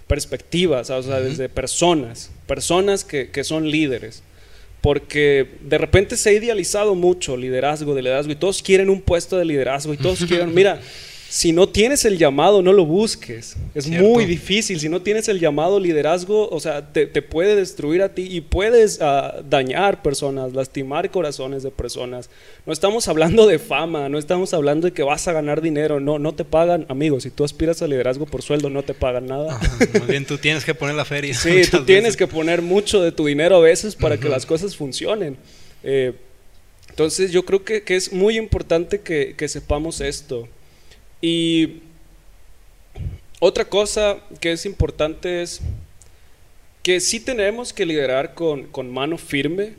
perspectiva, 0.06 0.80
o 0.80 0.84
sea, 0.84 1.20
desde 1.20 1.48
personas, 1.48 2.30
personas 2.46 3.04
que, 3.04 3.30
que 3.30 3.44
son 3.44 3.70
líderes. 3.70 4.22
Porque 4.80 5.48
de 5.62 5.78
repente 5.78 6.16
se 6.18 6.28
ha 6.28 6.32
idealizado 6.32 6.94
mucho 6.94 7.38
liderazgo, 7.38 7.94
de 7.94 8.02
liderazgo, 8.02 8.32
y 8.32 8.36
todos 8.36 8.62
quieren 8.62 8.90
un 8.90 9.00
puesto 9.00 9.38
de 9.38 9.46
liderazgo, 9.46 9.94
y 9.94 9.96
todos 9.96 10.24
quieren, 10.28 10.54
mira, 10.54 10.80
si 11.28 11.52
no 11.52 11.68
tienes 11.68 12.04
el 12.04 12.16
llamado, 12.18 12.62
no 12.62 12.72
lo 12.72 12.84
busques. 12.84 13.56
Es 13.74 13.88
muy 13.88 14.24
difícil. 14.24 14.78
Si 14.78 14.88
no 14.88 15.02
tienes 15.02 15.28
el 15.28 15.40
llamado 15.40 15.80
liderazgo, 15.80 16.48
o 16.48 16.60
sea, 16.60 16.92
te, 16.92 17.06
puede 17.22 17.56
destruir 17.56 18.02
a 18.02 18.14
ti 18.14 18.28
y 18.30 18.40
puedes 18.40 19.00
ah, 19.00 19.42
dañar 19.48 20.02
personas, 20.02 20.52
lastimar 20.52 21.10
corazones 21.10 21.62
de 21.62 21.70
personas. 21.70 22.30
No 22.66 22.72
estamos 22.72 23.08
hablando 23.08 23.46
de 23.46 23.58
fama, 23.58 24.08
no 24.08 24.18
estamos 24.18 24.54
hablando 24.54 24.86
de 24.86 24.92
que 24.92 25.02
vas 25.02 25.26
a 25.26 25.32
ganar 25.32 25.60
dinero. 25.60 25.98
No, 25.98 26.18
no 26.18 26.34
te 26.34 26.44
pagan, 26.44 26.86
amigos. 26.88 27.24
Si 27.24 27.30
tú 27.30 27.42
aspiras 27.42 27.82
al 27.82 27.90
liderazgo 27.90 28.26
por 28.26 28.42
sueldo, 28.42 28.70
no 28.70 28.82
te 28.82 28.94
pagan 28.94 29.26
nada. 29.26 29.58
más 29.92 30.06
bien 30.06 30.24
tú 30.26 30.38
tienes 30.38 30.64
que 30.64 30.74
poner 30.74 30.94
la 30.94 31.04
feria. 31.04 31.34
Sí, 31.44 31.62
tú 31.70 31.84
tienes 31.84 32.16
que 32.16 32.26
poner 32.26 32.62
mucho 32.62 33.02
de 33.02 33.12
tu 33.12 33.26
dinero 33.26 33.56
a 33.56 33.60
veces 33.60 33.96
para 33.96 34.18
que 34.18 34.28
las 34.28 34.46
cosas 34.46 34.76
funcionen. 34.76 35.36
Eh, 35.82 36.14
entonces 36.90 37.32
yo 37.32 37.44
creo 37.44 37.64
que, 37.64 37.82
es 37.88 38.12
muy 38.12 38.36
importante 38.36 39.00
que, 39.00 39.34
que 39.36 39.48
sepamos 39.48 40.00
esto. 40.00 40.48
Y 41.26 41.80
otra 43.40 43.64
cosa 43.64 44.18
que 44.40 44.52
es 44.52 44.66
importante 44.66 45.40
es 45.40 45.62
que 46.82 47.00
sí 47.00 47.18
tenemos 47.18 47.72
que 47.72 47.86
liderar 47.86 48.34
con, 48.34 48.68
mano 48.92 49.16
firme, 49.16 49.72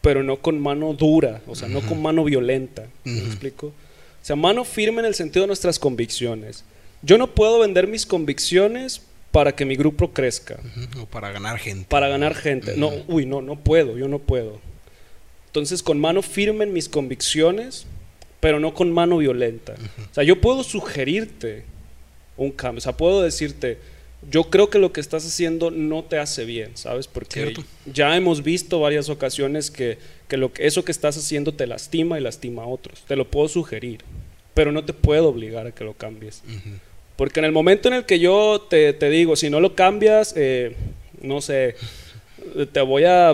pero 0.00 0.24
no 0.24 0.38
con 0.38 0.60
mano 0.60 0.94
dura, 0.94 1.42
o 1.46 1.54
sea, 1.54 1.68
no 1.68 1.80
con 1.80 2.02
mano 2.02 2.24
violenta. 2.24 2.88
¿Me 3.04 3.20
explico? 3.20 3.68
O 3.68 3.72
sea, 4.20 4.34
mano 4.34 4.64
firme 4.64 4.98
en 4.98 5.06
el 5.06 5.14
sentido 5.14 5.44
de 5.44 5.46
nuestras 5.46 5.78
convicciones. 5.78 6.64
Yo 7.02 7.18
no 7.18 7.32
puedo 7.32 7.60
vender 7.60 7.86
mis 7.86 8.04
convicciones 8.04 9.02
para 9.30 9.54
que 9.54 9.64
mi 9.64 9.76
grupo 9.76 10.12
crezca. 10.12 10.58
O 11.00 11.06
para 11.06 11.30
ganar 11.30 11.60
gente. 11.60 11.86
Para 11.88 12.08
ganar 12.08 12.34
gente. 12.34 12.76
No, 12.76 12.90
uy, 13.06 13.26
no, 13.26 13.42
no 13.42 13.54
puedo, 13.60 13.96
yo 13.96 14.08
no 14.08 14.18
puedo. 14.18 14.58
Entonces, 15.46 15.84
con 15.84 16.00
mano 16.00 16.20
firme 16.20 16.64
en 16.64 16.72
mis 16.72 16.88
convicciones, 16.88 17.86
pero 18.46 18.60
no 18.60 18.74
con 18.74 18.92
mano 18.92 19.18
violenta. 19.18 19.74
O 20.08 20.14
sea, 20.14 20.22
yo 20.22 20.40
puedo 20.40 20.62
sugerirte 20.62 21.64
un 22.36 22.52
cambio, 22.52 22.78
o 22.78 22.80
sea, 22.80 22.96
puedo 22.96 23.20
decirte, 23.20 23.78
yo 24.30 24.44
creo 24.44 24.70
que 24.70 24.78
lo 24.78 24.92
que 24.92 25.00
estás 25.00 25.26
haciendo 25.26 25.72
no 25.72 26.04
te 26.04 26.20
hace 26.20 26.44
bien, 26.44 26.70
¿sabes? 26.74 27.08
Porque 27.08 27.40
Cierto. 27.40 27.64
ya 27.92 28.16
hemos 28.16 28.44
visto 28.44 28.78
varias 28.78 29.08
ocasiones 29.08 29.72
que, 29.72 29.98
que 30.28 30.36
lo 30.36 30.52
que 30.52 30.64
eso 30.64 30.84
que 30.84 30.92
estás 30.92 31.16
haciendo 31.16 31.54
te 31.54 31.66
lastima 31.66 32.20
y 32.20 32.22
lastima 32.22 32.62
a 32.62 32.66
otros. 32.68 33.02
Te 33.08 33.16
lo 33.16 33.28
puedo 33.28 33.48
sugerir, 33.48 34.02
pero 34.54 34.70
no 34.70 34.84
te 34.84 34.92
puedo 34.92 35.30
obligar 35.30 35.66
a 35.66 35.72
que 35.72 35.82
lo 35.82 35.94
cambies. 35.94 36.44
Ujú. 36.46 36.76
Porque 37.16 37.40
en 37.40 37.46
el 37.46 37.52
momento 37.52 37.88
en 37.88 37.94
el 37.94 38.04
que 38.04 38.20
yo 38.20 38.64
te, 38.70 38.92
te 38.92 39.10
digo, 39.10 39.34
si 39.34 39.50
no 39.50 39.58
lo 39.58 39.74
cambias, 39.74 40.34
eh, 40.36 40.76
no 41.20 41.40
sé, 41.40 41.74
te 42.72 42.80
voy 42.80 43.06
a, 43.06 43.30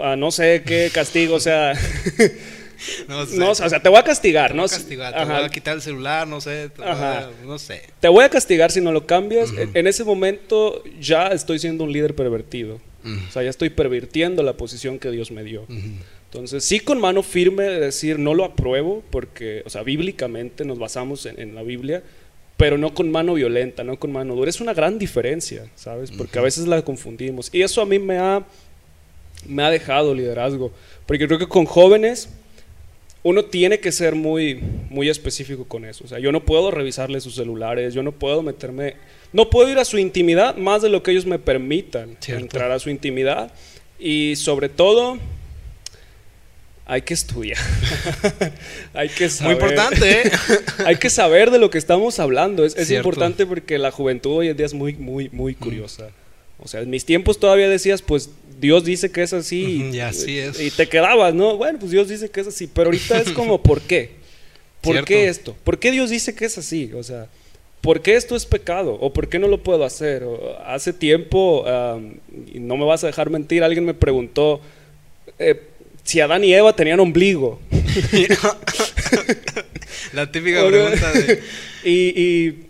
a 0.00 0.14
no 0.14 0.30
sé 0.30 0.62
qué 0.64 0.92
castigo, 0.94 1.34
o 1.34 1.40
sea, 1.40 1.72
No 3.08 3.26
sé. 3.26 3.36
no, 3.36 3.50
o 3.50 3.54
sea, 3.54 3.80
te 3.80 3.88
voy 3.88 3.98
a 3.98 4.02
castigar, 4.04 4.50
Te 4.50 4.56
¿no? 4.56 4.62
voy 4.62 4.70
a 4.70 4.76
castigar, 4.76 5.14
te 5.14 5.24
voy 5.24 5.42
a 5.44 5.48
quitar 5.48 5.74
el 5.76 5.82
celular, 5.82 6.26
no 6.28 6.40
sé, 6.40 6.68
te 6.70 6.80
voy 6.82 6.90
a- 6.90 7.30
no 7.44 7.58
sé. 7.58 7.82
Te 8.00 8.08
voy 8.08 8.24
a 8.24 8.28
castigar 8.28 8.70
si 8.70 8.80
no 8.80 8.92
lo 8.92 9.06
cambias. 9.06 9.50
En- 9.56 9.70
En 9.74 9.86
ese 9.86 10.04
momento 10.04 10.82
ya 11.00 11.28
estoy 11.28 11.58
siendo 11.58 11.84
un 11.84 11.92
líder 11.92 12.14
pervertido. 12.14 12.80
O 13.28 13.32
sea, 13.32 13.42
ya 13.42 13.50
estoy 13.50 13.68
pervirtiendo 13.70 14.42
la 14.42 14.54
posición 14.54 14.98
que 14.98 15.10
Dios 15.10 15.30
me 15.30 15.44
dio. 15.44 15.66
Entonces, 16.32 16.64
sí 16.64 16.80
con 16.80 17.00
mano 17.00 17.22
firme 17.22 17.64
de 17.64 17.78
decir, 17.80 18.18
no 18.18 18.34
lo 18.34 18.44
apruebo, 18.44 19.02
porque, 19.10 19.62
o 19.66 19.70
sea, 19.70 19.82
bíblicamente 19.82 20.64
nos 20.64 20.78
basamos 20.78 21.26
en, 21.26 21.38
en 21.38 21.54
la 21.54 21.62
Biblia, 21.62 22.02
pero 22.56 22.76
no 22.78 22.94
con 22.94 23.10
mano 23.10 23.34
violenta, 23.34 23.84
no 23.84 23.98
con 23.98 24.10
mano 24.10 24.34
dura. 24.34 24.48
Es 24.50 24.60
una 24.60 24.72
gran 24.74 24.98
diferencia, 24.98 25.70
¿sabes? 25.76 26.10
Porque 26.10 26.38
a 26.38 26.42
veces 26.42 26.66
la 26.66 26.82
confundimos. 26.82 27.50
Y 27.52 27.62
eso 27.62 27.82
a 27.82 27.86
mí 27.86 27.98
me 27.98 28.18
ha, 28.18 28.42
me 29.46 29.62
ha 29.62 29.70
dejado 29.70 30.14
liderazgo. 30.14 30.72
Porque 31.06 31.26
creo 31.26 31.38
que 31.38 31.46
con 31.46 31.66
jóvenes 31.66 32.30
uno 33.24 33.46
tiene 33.46 33.80
que 33.80 33.90
ser 33.90 34.14
muy, 34.14 34.60
muy 34.90 35.08
específico 35.08 35.64
con 35.64 35.86
eso. 35.86 36.04
O 36.04 36.08
sea, 36.08 36.18
yo 36.18 36.30
no 36.30 36.44
puedo 36.44 36.70
revisarle 36.70 37.20
sus 37.22 37.34
celulares, 37.34 37.94
yo 37.94 38.02
no 38.02 38.12
puedo 38.12 38.42
meterme, 38.42 38.96
no 39.32 39.48
puedo 39.48 39.70
ir 39.70 39.78
a 39.78 39.86
su 39.86 39.98
intimidad 39.98 40.56
más 40.56 40.82
de 40.82 40.90
lo 40.90 41.02
que 41.02 41.10
ellos 41.10 41.24
me 41.24 41.38
permitan 41.38 42.18
Cierto. 42.20 42.44
entrar 42.44 42.70
a 42.70 42.78
su 42.78 42.90
intimidad. 42.90 43.50
Y 43.98 44.36
sobre 44.36 44.68
todo, 44.68 45.18
hay 46.84 47.00
que 47.00 47.14
estudiar. 47.14 47.58
hay 48.92 49.08
que 49.08 49.30
Muy 49.40 49.54
importante, 49.54 50.28
¿eh? 50.28 50.30
hay 50.84 50.96
que 50.96 51.08
saber 51.08 51.50
de 51.50 51.58
lo 51.58 51.70
que 51.70 51.78
estamos 51.78 52.18
hablando. 52.18 52.62
Es, 52.62 52.90
importante 52.90 53.46
porque 53.46 53.78
la 53.78 53.90
juventud 53.90 54.32
hoy 54.32 54.48
en 54.48 54.56
día 54.58 54.66
es 54.66 54.74
muy, 54.74 54.92
muy, 54.96 55.30
muy 55.30 55.54
curiosa. 55.54 56.10
O 56.58 56.68
sea, 56.68 56.82
en 56.82 56.90
mis 56.90 57.06
tiempos 57.06 57.40
todavía 57.40 57.70
decías, 57.70 58.02
pues 58.02 58.28
Dios 58.60 58.84
dice 58.84 59.10
que 59.10 59.22
es 59.22 59.32
así. 59.32 59.90
Y 59.92 60.00
así 60.00 60.38
es. 60.38 60.60
Y 60.60 60.70
te 60.70 60.88
quedabas, 60.88 61.34
¿no? 61.34 61.56
Bueno, 61.56 61.78
pues 61.78 61.90
Dios 61.90 62.08
dice 62.08 62.30
que 62.30 62.40
es 62.40 62.46
así. 62.46 62.66
Pero 62.66 62.86
ahorita 62.86 63.20
es 63.20 63.30
como, 63.34 63.62
¿por 63.62 63.80
qué? 63.80 64.10
¿Por 64.80 64.94
Cierto. 64.94 65.06
qué 65.06 65.28
esto? 65.28 65.56
¿Por 65.64 65.78
qué 65.78 65.90
Dios 65.90 66.10
dice 66.10 66.34
que 66.34 66.44
es 66.44 66.58
así? 66.58 66.90
O 66.94 67.02
sea, 67.02 67.28
¿por 67.80 68.02
qué 68.02 68.14
esto 68.16 68.36
es 68.36 68.44
pecado? 68.44 68.98
¿O 69.00 69.12
por 69.12 69.28
qué 69.28 69.38
no 69.38 69.48
lo 69.48 69.62
puedo 69.62 69.84
hacer? 69.84 70.24
O, 70.24 70.58
hace 70.66 70.92
tiempo, 70.92 71.64
y 72.52 72.58
no 72.58 72.76
me 72.76 72.84
vas 72.84 73.02
a 73.04 73.06
dejar 73.06 73.30
mentir, 73.30 73.62
alguien 73.62 73.84
me 73.84 73.94
preguntó 73.94 74.60
eh, 75.38 75.62
si 76.02 76.20
Adán 76.20 76.44
y 76.44 76.52
Eva 76.52 76.76
tenían 76.76 77.00
ombligo. 77.00 77.60
La 80.12 80.30
típica 80.30 80.66
pregunta 80.66 81.12
de... 81.12 81.42
y, 81.84 82.22
y 82.22 82.66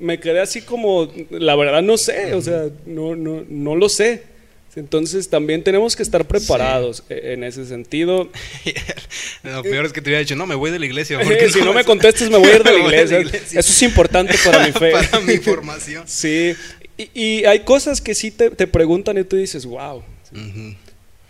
me 0.00 0.18
quedé 0.20 0.40
así 0.40 0.62
como, 0.62 1.10
la 1.30 1.56
verdad 1.56 1.82
no 1.82 1.96
sé, 1.96 2.34
o 2.34 2.42
sea, 2.42 2.66
no, 2.84 3.16
no, 3.16 3.44
no 3.48 3.74
lo 3.76 3.88
sé. 3.88 4.31
Entonces 4.74 5.28
también 5.28 5.62
tenemos 5.62 5.96
que 5.96 6.02
estar 6.02 6.26
preparados 6.26 7.04
e- 7.10 7.34
en 7.34 7.44
ese 7.44 7.66
sentido. 7.66 8.30
Lo 9.42 9.62
peor 9.62 9.84
es 9.84 9.92
que 9.92 10.00
te 10.00 10.08
hubiera 10.08 10.20
dicho, 10.20 10.34
no, 10.34 10.46
me 10.46 10.54
voy 10.54 10.70
de 10.70 10.78
la 10.78 10.86
iglesia. 10.86 11.20
Eh, 11.20 11.24
porque 11.24 11.50
si 11.50 11.60
no 11.60 11.72
me 11.74 11.84
contestes 11.84 12.30
me 12.30 12.38
voy 12.38 12.48
a 12.48 12.56
ir 12.56 12.62
de 12.64 12.72
la 12.72 12.78
iglesia. 12.78 13.20
iglesia. 13.20 13.60
Eso 13.60 13.70
es 13.72 13.82
importante 13.82 14.34
para 14.44 14.66
mi 14.66 14.72
fe. 14.72 14.92
Para 14.92 15.20
mi 15.20 15.36
formación. 15.38 16.04
Sí, 16.06 16.54
y, 16.96 17.10
y 17.14 17.44
hay 17.44 17.60
cosas 17.60 18.00
que 18.00 18.14
sí 18.14 18.30
te, 18.30 18.50
te 18.50 18.66
preguntan 18.66 19.18
y 19.18 19.24
tú 19.24 19.36
dices, 19.36 19.66
wow. 19.66 20.02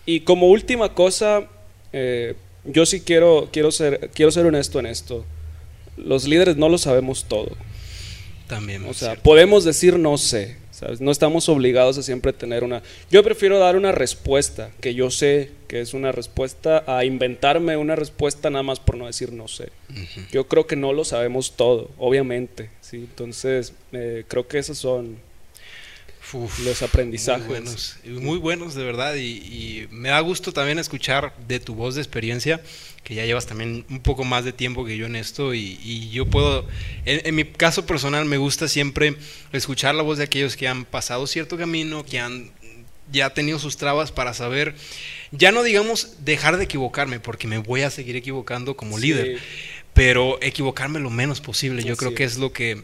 Y 0.06 0.20
como 0.20 0.48
última 0.48 0.94
cosa, 0.94 1.48
eh, 1.92 2.34
yo 2.64 2.86
sí 2.86 3.00
quiero, 3.00 3.48
quiero, 3.52 3.72
ser, 3.72 4.10
quiero 4.14 4.30
ser 4.30 4.46
honesto 4.46 4.78
en 4.78 4.86
esto. 4.86 5.24
Los 5.96 6.24
líderes 6.24 6.56
no 6.56 6.68
lo 6.68 6.78
sabemos 6.78 7.26
todo. 7.28 7.56
También. 8.46 8.84
O 8.84 8.94
sea, 8.94 9.08
cierto. 9.08 9.22
podemos 9.22 9.64
decir 9.64 9.98
no 9.98 10.18
sé, 10.18 10.56
¿sabes? 10.82 11.00
No 11.00 11.12
estamos 11.12 11.48
obligados 11.48 11.96
a 11.96 12.02
siempre 12.02 12.32
tener 12.32 12.64
una... 12.64 12.82
Yo 13.10 13.22
prefiero 13.22 13.58
dar 13.58 13.76
una 13.76 13.92
respuesta 13.92 14.70
que 14.80 14.94
yo 14.94 15.10
sé 15.10 15.50
que 15.68 15.80
es 15.80 15.94
una 15.94 16.10
respuesta 16.10 16.82
a 16.86 17.04
inventarme 17.04 17.76
una 17.76 17.94
respuesta 17.94 18.50
nada 18.50 18.64
más 18.64 18.80
por 18.80 18.96
no 18.96 19.06
decir 19.06 19.32
no 19.32 19.48
sé. 19.48 19.70
Yo 20.32 20.48
creo 20.48 20.66
que 20.66 20.76
no 20.76 20.92
lo 20.92 21.04
sabemos 21.04 21.52
todo, 21.52 21.90
obviamente, 21.98 22.70
¿sí? 22.80 22.96
Entonces, 22.96 23.74
eh, 23.92 24.24
creo 24.26 24.48
que 24.48 24.58
esos 24.58 24.78
son 24.78 25.18
Uf, 26.32 26.58
los 26.60 26.82
aprendizajes. 26.82 27.40
Muy 27.46 27.48
buenos, 27.48 27.96
muy 28.04 28.38
buenos 28.38 28.74
de 28.74 28.84
verdad. 28.84 29.14
Y, 29.16 29.20
y 29.22 29.88
me 29.90 30.08
da 30.10 30.20
gusto 30.20 30.52
también 30.52 30.78
escuchar 30.78 31.34
de 31.48 31.60
tu 31.60 31.74
voz 31.74 31.94
de 31.94 32.00
experiencia, 32.00 32.60
que 33.04 33.14
ya 33.14 33.24
llevas 33.26 33.46
también 33.46 33.84
un 33.90 34.00
poco 34.00 34.24
más 34.24 34.44
de 34.44 34.52
tiempo 34.52 34.84
que 34.84 34.96
yo 34.96 35.06
en 35.06 35.16
esto. 35.16 35.54
Y, 35.54 35.78
y 35.82 36.10
yo 36.10 36.26
puedo, 36.26 36.66
en, 37.04 37.20
en 37.26 37.34
mi 37.34 37.44
caso 37.44 37.84
personal, 37.86 38.24
me 38.24 38.36
gusta 38.38 38.68
siempre 38.68 39.16
escuchar 39.52 39.94
la 39.94 40.02
voz 40.02 40.18
de 40.18 40.24
aquellos 40.24 40.56
que 40.56 40.68
han 40.68 40.84
pasado 40.84 41.26
cierto 41.26 41.56
camino, 41.56 42.04
que 42.04 42.18
han 42.20 42.50
ya 43.10 43.34
tenido 43.34 43.58
sus 43.58 43.76
trabas 43.76 44.10
para 44.10 44.32
saber, 44.32 44.74
ya 45.32 45.52
no 45.52 45.62
digamos 45.62 46.24
dejar 46.24 46.56
de 46.56 46.64
equivocarme, 46.64 47.20
porque 47.20 47.46
me 47.46 47.58
voy 47.58 47.82
a 47.82 47.90
seguir 47.90 48.16
equivocando 48.16 48.74
como 48.74 48.96
Sí. 48.98 49.08
líder, 49.08 49.38
pero 49.92 50.38
equivocarme 50.40 50.98
lo 50.98 51.10
menos 51.10 51.42
posible. 51.42 51.82
Yo 51.82 51.92
Así 51.92 51.98
creo 51.98 52.14
que 52.14 52.24
es 52.24 52.38
lo 52.38 52.52
que 52.54 52.82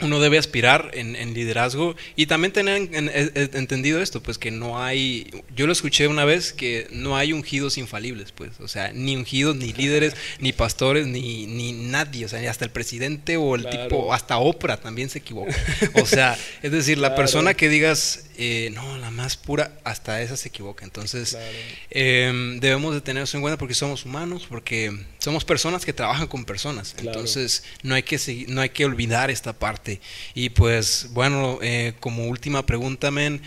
uno 0.00 0.20
debe 0.20 0.38
aspirar 0.38 0.90
en, 0.94 1.16
en 1.16 1.34
liderazgo 1.34 1.96
y 2.14 2.26
también 2.26 2.52
tener 2.52 2.76
en- 2.76 2.94
en- 2.94 3.10
en- 3.34 3.50
entendido 3.54 4.00
esto, 4.00 4.22
pues 4.22 4.38
que 4.38 4.50
no 4.52 4.82
hay, 4.82 5.28
yo 5.56 5.66
lo 5.66 5.72
escuché 5.72 6.06
una 6.06 6.24
vez, 6.24 6.52
que 6.52 6.86
no 6.92 7.16
hay 7.16 7.32
ungidos 7.32 7.78
infalibles, 7.78 8.30
pues, 8.32 8.60
o 8.60 8.68
sea, 8.68 8.92
ni 8.92 9.16
ungidos, 9.16 9.56
ni 9.56 9.72
líderes, 9.72 10.14
ni 10.38 10.52
pastores, 10.52 11.06
ni, 11.06 11.46
ni 11.46 11.72
nadie, 11.72 12.26
o 12.26 12.28
sea, 12.28 12.40
ni 12.40 12.46
hasta 12.46 12.64
el 12.64 12.70
presidente 12.70 13.36
o 13.36 13.56
el 13.56 13.62
Claro. 13.62 13.82
tipo, 13.88 14.14
hasta 14.14 14.38
Oprah 14.38 14.76
también 14.76 15.10
se 15.10 15.18
equivoca. 15.18 15.54
O 16.00 16.06
sea, 16.06 16.38
es 16.62 16.70
decir, 16.70 16.98
la 16.98 17.08
Claro. 17.08 17.22
persona 17.22 17.54
que 17.54 17.68
digas, 17.68 18.26
eh, 18.38 18.70
no, 18.72 18.98
la 18.98 19.10
más 19.10 19.36
pura, 19.36 19.72
hasta 19.82 20.22
esa 20.22 20.36
se 20.36 20.48
equivoca. 20.48 20.84
Entonces, 20.84 21.30
Claro. 21.30 21.46
eh, 21.90 22.56
debemos 22.60 22.94
de 22.94 23.00
tener 23.00 23.24
eso 23.24 23.36
en 23.36 23.40
cuenta 23.42 23.58
porque 23.58 23.74
somos 23.74 24.04
humanos, 24.04 24.46
porque 24.48 24.96
somos 25.28 25.44
personas 25.44 25.84
que 25.84 25.92
trabajan 25.92 26.26
con 26.26 26.46
personas. 26.46 26.94
Claro. 26.94 27.10
Entonces, 27.18 27.62
no 27.82 27.94
hay 27.94 28.02
que 28.02 28.18
no 28.48 28.62
hay 28.62 28.70
que 28.70 28.86
olvidar 28.86 29.30
esta 29.30 29.52
parte. 29.52 30.00
Y 30.34 30.48
pues, 30.48 31.08
bueno, 31.10 31.58
eh, 31.60 31.92
como 32.00 32.24
última 32.28 32.64
pregunta, 32.64 33.10
men, 33.10 33.42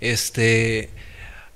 este, 0.00 0.90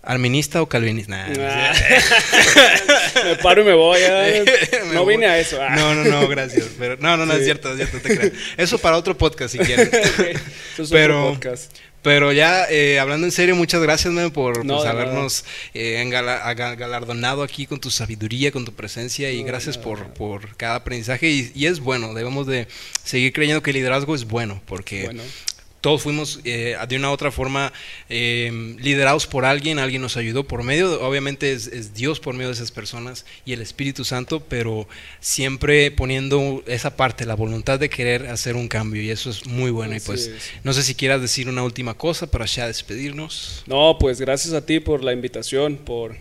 ¿alminista 0.05 0.63
o 0.63 0.69
calvinista? 0.69 1.11
Nah, 1.29 1.35
Ah. 1.41 1.73
me 3.25 3.37
paro 3.37 3.63
y 3.63 3.65
me 3.65 3.75
voy. 3.75 3.99
Me 4.89 4.95
no 4.95 5.05
voy. 5.05 5.15
vine 5.17 5.27
a 5.27 5.39
eso. 5.41 5.59
ah. 5.61 5.75
No, 5.75 5.95
no, 5.97 6.05
no, 6.05 6.29
gracias. 6.29 6.67
Pero, 6.79 6.97
no, 7.01 7.17
no, 7.17 7.27
no, 7.27 7.33
Sí. 7.35 7.41
es 7.41 7.45
cierto, 7.45 7.71
es 7.71 7.77
cierto, 7.77 7.99
te 7.99 8.17
creo. 8.17 8.31
Eso 8.57 8.79
para 8.79 8.97
otro 8.97 9.19
podcast 9.19 9.51
si 9.53 9.59
quieren. 9.59 9.91
Eso 10.75 10.83
es 10.85 10.91
Pero- 10.91 11.25
otro 11.31 11.41
podcast. 11.41 11.73
Pero 12.07 12.31
ya, 12.33 12.67
eh, 12.71 13.01
hablando 13.01 13.27
en 13.27 13.33
serio, 13.33 13.57
muchas 13.57 13.83
gracias, 13.83 14.15
por 14.31 14.65
No, 14.65 14.77
pues, 14.77 14.89
habernos 14.89 15.45
eh, 15.75 16.01
engala- 16.07 16.55
galardonado 16.55 17.43
aquí 17.43 17.67
con 17.67 17.81
tu 17.81 17.91
sabiduría, 17.91 18.53
con 18.53 18.65
tu 18.65 18.73
presencia 18.73 19.33
y 19.33 19.41
No, 19.41 19.47
gracias 19.49 19.77
por, 19.77 20.57
cada 20.57 20.77
aprendizaje. 20.77 21.29
Y, 21.29 21.51
y 21.57 21.67
es 21.67 21.81
bueno, 21.81 22.15
debemos 22.15 22.47
de 22.47 22.69
seguir 23.03 23.33
creyendo 23.33 23.61
que 23.61 23.71
el 23.71 23.79
liderazgo 23.79 24.15
es 24.15 24.25
bueno, 24.25 24.63
porque 24.67 25.07
Bueno, 25.07 25.25
todos 25.81 26.03
fuimos 26.03 26.41
eh, 26.45 26.77
de 26.89 26.97
una 26.97 27.11
u 27.11 27.13
otra 27.13 27.31
forma 27.31 27.73
eh, 28.09 28.77
liderados 28.81 29.27
por 29.27 29.45
alguien, 29.45 29.79
alguien 29.79 30.03
nos 30.03 30.17
ayudó 30.17 30.45
por 30.45 30.63
medio, 30.63 31.01
obviamente 31.07 31.53
es, 31.53 31.69
es 31.69 31.95
Dios 31.95 32.19
por 32.19 32.35
medio 32.35 32.49
de 32.49 32.55
esas 32.55 32.71
personas 32.73 33.25
y 33.45 33.53
el 33.53 33.61
Espíritu 33.61 34.05
Santo, 34.05 34.41
pero 34.41 34.89
siempre 35.21 35.91
poniendo 35.91 36.63
esa 36.67 36.97
parte, 36.97 37.25
la 37.27 37.35
voluntad 37.35 37.79
de 37.79 37.89
querer 37.89 38.27
hacer 38.27 38.57
un 38.57 38.69
cambio 38.69 39.03
y 39.03 39.11
eso 39.11 39.31
es 39.31 39.47
muy 39.47 39.71
bueno. 39.71 39.95
y 39.97 40.01
pues 40.01 40.27
es. 40.27 40.51
no 40.65 40.73
sé 40.73 40.83
si 40.83 40.95
quieras 40.95 41.21
decir 41.21 41.49
una 41.49 41.63
última 41.63 41.95
cosa 41.95 42.27
para 42.31 42.47
ya 42.47 42.67
despedirnos. 42.67 43.63
no, 43.67 43.97
pues 43.99 44.21
gracias 44.21 44.55
a 44.55 44.65
ti 44.65 44.81
por 44.81 45.05
la 45.05 45.13
invitación, 45.13 45.77
por 45.77 46.17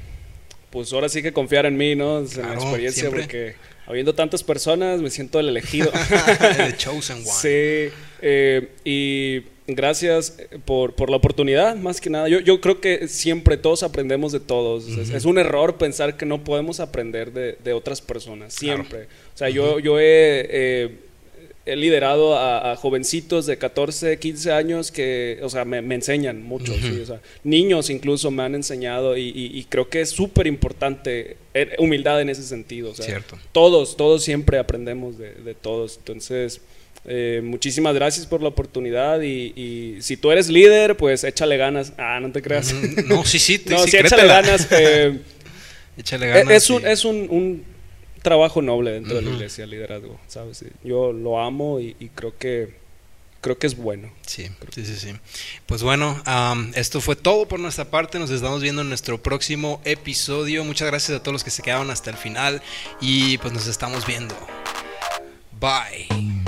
pues 0.69 0.91
ahora 0.91 1.07
sí 1.07 1.23
que 1.23 1.31
confiar 1.31 1.65
en 1.65 1.77
mí, 1.77 1.95
¿no? 1.95 2.19
En 2.19 2.27
Claro, 2.27 2.49
la 2.49 2.55
experiencia, 2.55 3.01
siempre. 3.03 3.21
porque 3.21 3.55
habiendo 3.85 4.13
tantas 4.15 4.43
personas 4.43 5.01
me 5.01 5.09
siento 5.09 5.39
el 5.39 5.49
elegido. 5.49 5.91
The 6.57 6.75
Chosen 6.77 7.17
One. 7.17 7.25
Sí, 7.25 7.93
eh, 8.21 8.69
y 8.83 9.43
gracias 9.67 10.37
por, 10.65 10.93
por 10.93 11.09
la 11.09 11.17
oportunidad, 11.17 11.75
más 11.75 11.99
que 12.01 12.09
nada. 12.09 12.27
Yo, 12.29 12.39
yo 12.39 12.61
creo 12.61 12.79
que 12.79 13.07
siempre 13.07 13.57
todos 13.57 13.83
aprendemos 13.83 14.31
de 14.31 14.39
todos. 14.39 14.87
es, 14.87 15.25
un 15.25 15.37
error 15.37 15.77
pensar 15.77 16.17
que 16.17 16.25
no 16.25 16.43
podemos 16.43 16.79
aprender 16.79 17.31
de, 17.33 17.57
de 17.63 17.73
otras 17.73 18.01
personas, 18.01 18.55
Claro. 18.55 18.83
siempre. 18.83 19.07
O 19.33 19.37
sea, 19.37 19.49
yo, 19.49 19.79
yo 19.79 19.99
he, 19.99 20.47
eh, 20.49 20.97
he 21.65 21.75
liderado 21.75 22.37
a, 22.37 22.71
a 22.71 22.75
jovencitos 22.75 23.45
de 23.47 23.57
14, 23.57 24.19
15 24.19 24.51
años 24.51 24.91
que, 24.91 25.39
o 25.41 25.49
sea, 25.49 25.65
me, 25.65 25.81
me 25.81 25.95
enseñan 25.95 26.43
mucho. 26.43 26.73
Sí, 26.73 26.99
o 27.01 27.05
sea, 27.05 27.21
niños 27.43 27.89
incluso 27.89 28.29
me 28.31 28.43
han 28.43 28.53
enseñado 28.55 29.17
y, 29.17 29.29
y- 29.29 29.57
y 29.57 29.63
creo 29.65 29.89
que 29.89 30.01
es 30.01 30.09
súper 30.11 30.45
importante 30.47 31.37
eh, 31.53 31.75
humildad 31.79 32.21
en 32.21 32.29
ese 32.29 32.43
sentido. 32.43 32.91
o 32.91 32.95
sea, 32.95 33.05
Cierto. 33.05 33.37
todos, 33.51 33.97
todos 33.97 34.23
siempre 34.23 34.59
aprendemos 34.59 35.17
de, 35.17 35.33
de 35.33 35.53
todos. 35.55 35.97
Entonces, 35.97 36.61
Eh, 37.07 37.41
muchísimas 37.43 37.93
gracias 37.93 38.25
por 38.25 38.41
la 38.41 38.47
oportunidad 38.49 39.21
y, 39.21 39.53
y 39.55 39.97
si 40.01 40.17
tú 40.17 40.31
eres 40.31 40.49
líder, 40.49 40.97
pues 40.97 41.23
échale 41.23 41.55
ganas. 41.55 41.93
Ah, 41.99 42.19
no 42.19 42.31
te 42.31 42.41
creas. 42.41 42.73
Mm, 42.73 43.07
No, 43.07 43.23
sí, 43.23 43.37
sí, 43.37 43.61
no, 43.69 43.77
sí, 43.83 43.91
sí, 43.91 43.97
échale 43.97 44.25
ganas. 44.25 44.67
eh, 44.71 45.19
Échale 45.97 46.27
ganas. 46.27 46.51
es 46.51 46.69
un, 46.71 46.81
y- 46.81 46.85
es 46.87 47.05
un, 47.05 47.15
un 47.29 47.63
trabajo 48.25 48.61
noble 48.61 48.91
dentro 48.91 49.15
de 49.15 49.21
la 49.21 49.29
iglesia, 49.29 49.63
el 49.63 49.69
liderazgo, 49.69 50.19
¿sabes? 50.27 50.65
Yo 50.83 51.13
lo 51.13 51.39
amo 51.39 51.79
y, 51.79 51.95
y 51.99 52.09
creo 52.09 52.37
que 52.37 52.73
creo 53.45 53.59
que 53.59 53.67
es 53.67 53.77
bueno. 53.77 54.11
Sí, 54.25 54.49
sí, 54.73 54.83
sí, 54.83 54.95
sí. 54.97 55.13
Pues 55.67 55.83
bueno, 55.83 56.19
esto 56.73 56.99
fue 56.99 57.15
todo 57.15 57.47
por 57.47 57.59
nuestra 57.59 57.85
parte. 57.85 58.17
Nos 58.17 58.31
estamos 58.31 58.63
viendo 58.63 58.81
en 58.81 58.89
nuestro 58.89 59.21
próximo 59.21 59.81
episodio. 59.85 60.63
Muchas 60.63 60.87
gracias 60.87 61.15
a 61.15 61.21
todos 61.21 61.33
los 61.33 61.43
que 61.43 61.51
se 61.51 61.61
quedaron 61.61 61.91
hasta 61.91 62.09
el 62.09 62.17
final 62.17 62.63
y 63.01 63.37
pues 63.37 63.53
nos 63.53 63.67
estamos 63.67 64.07
viendo. 64.07 64.35
Bye. 65.61 66.44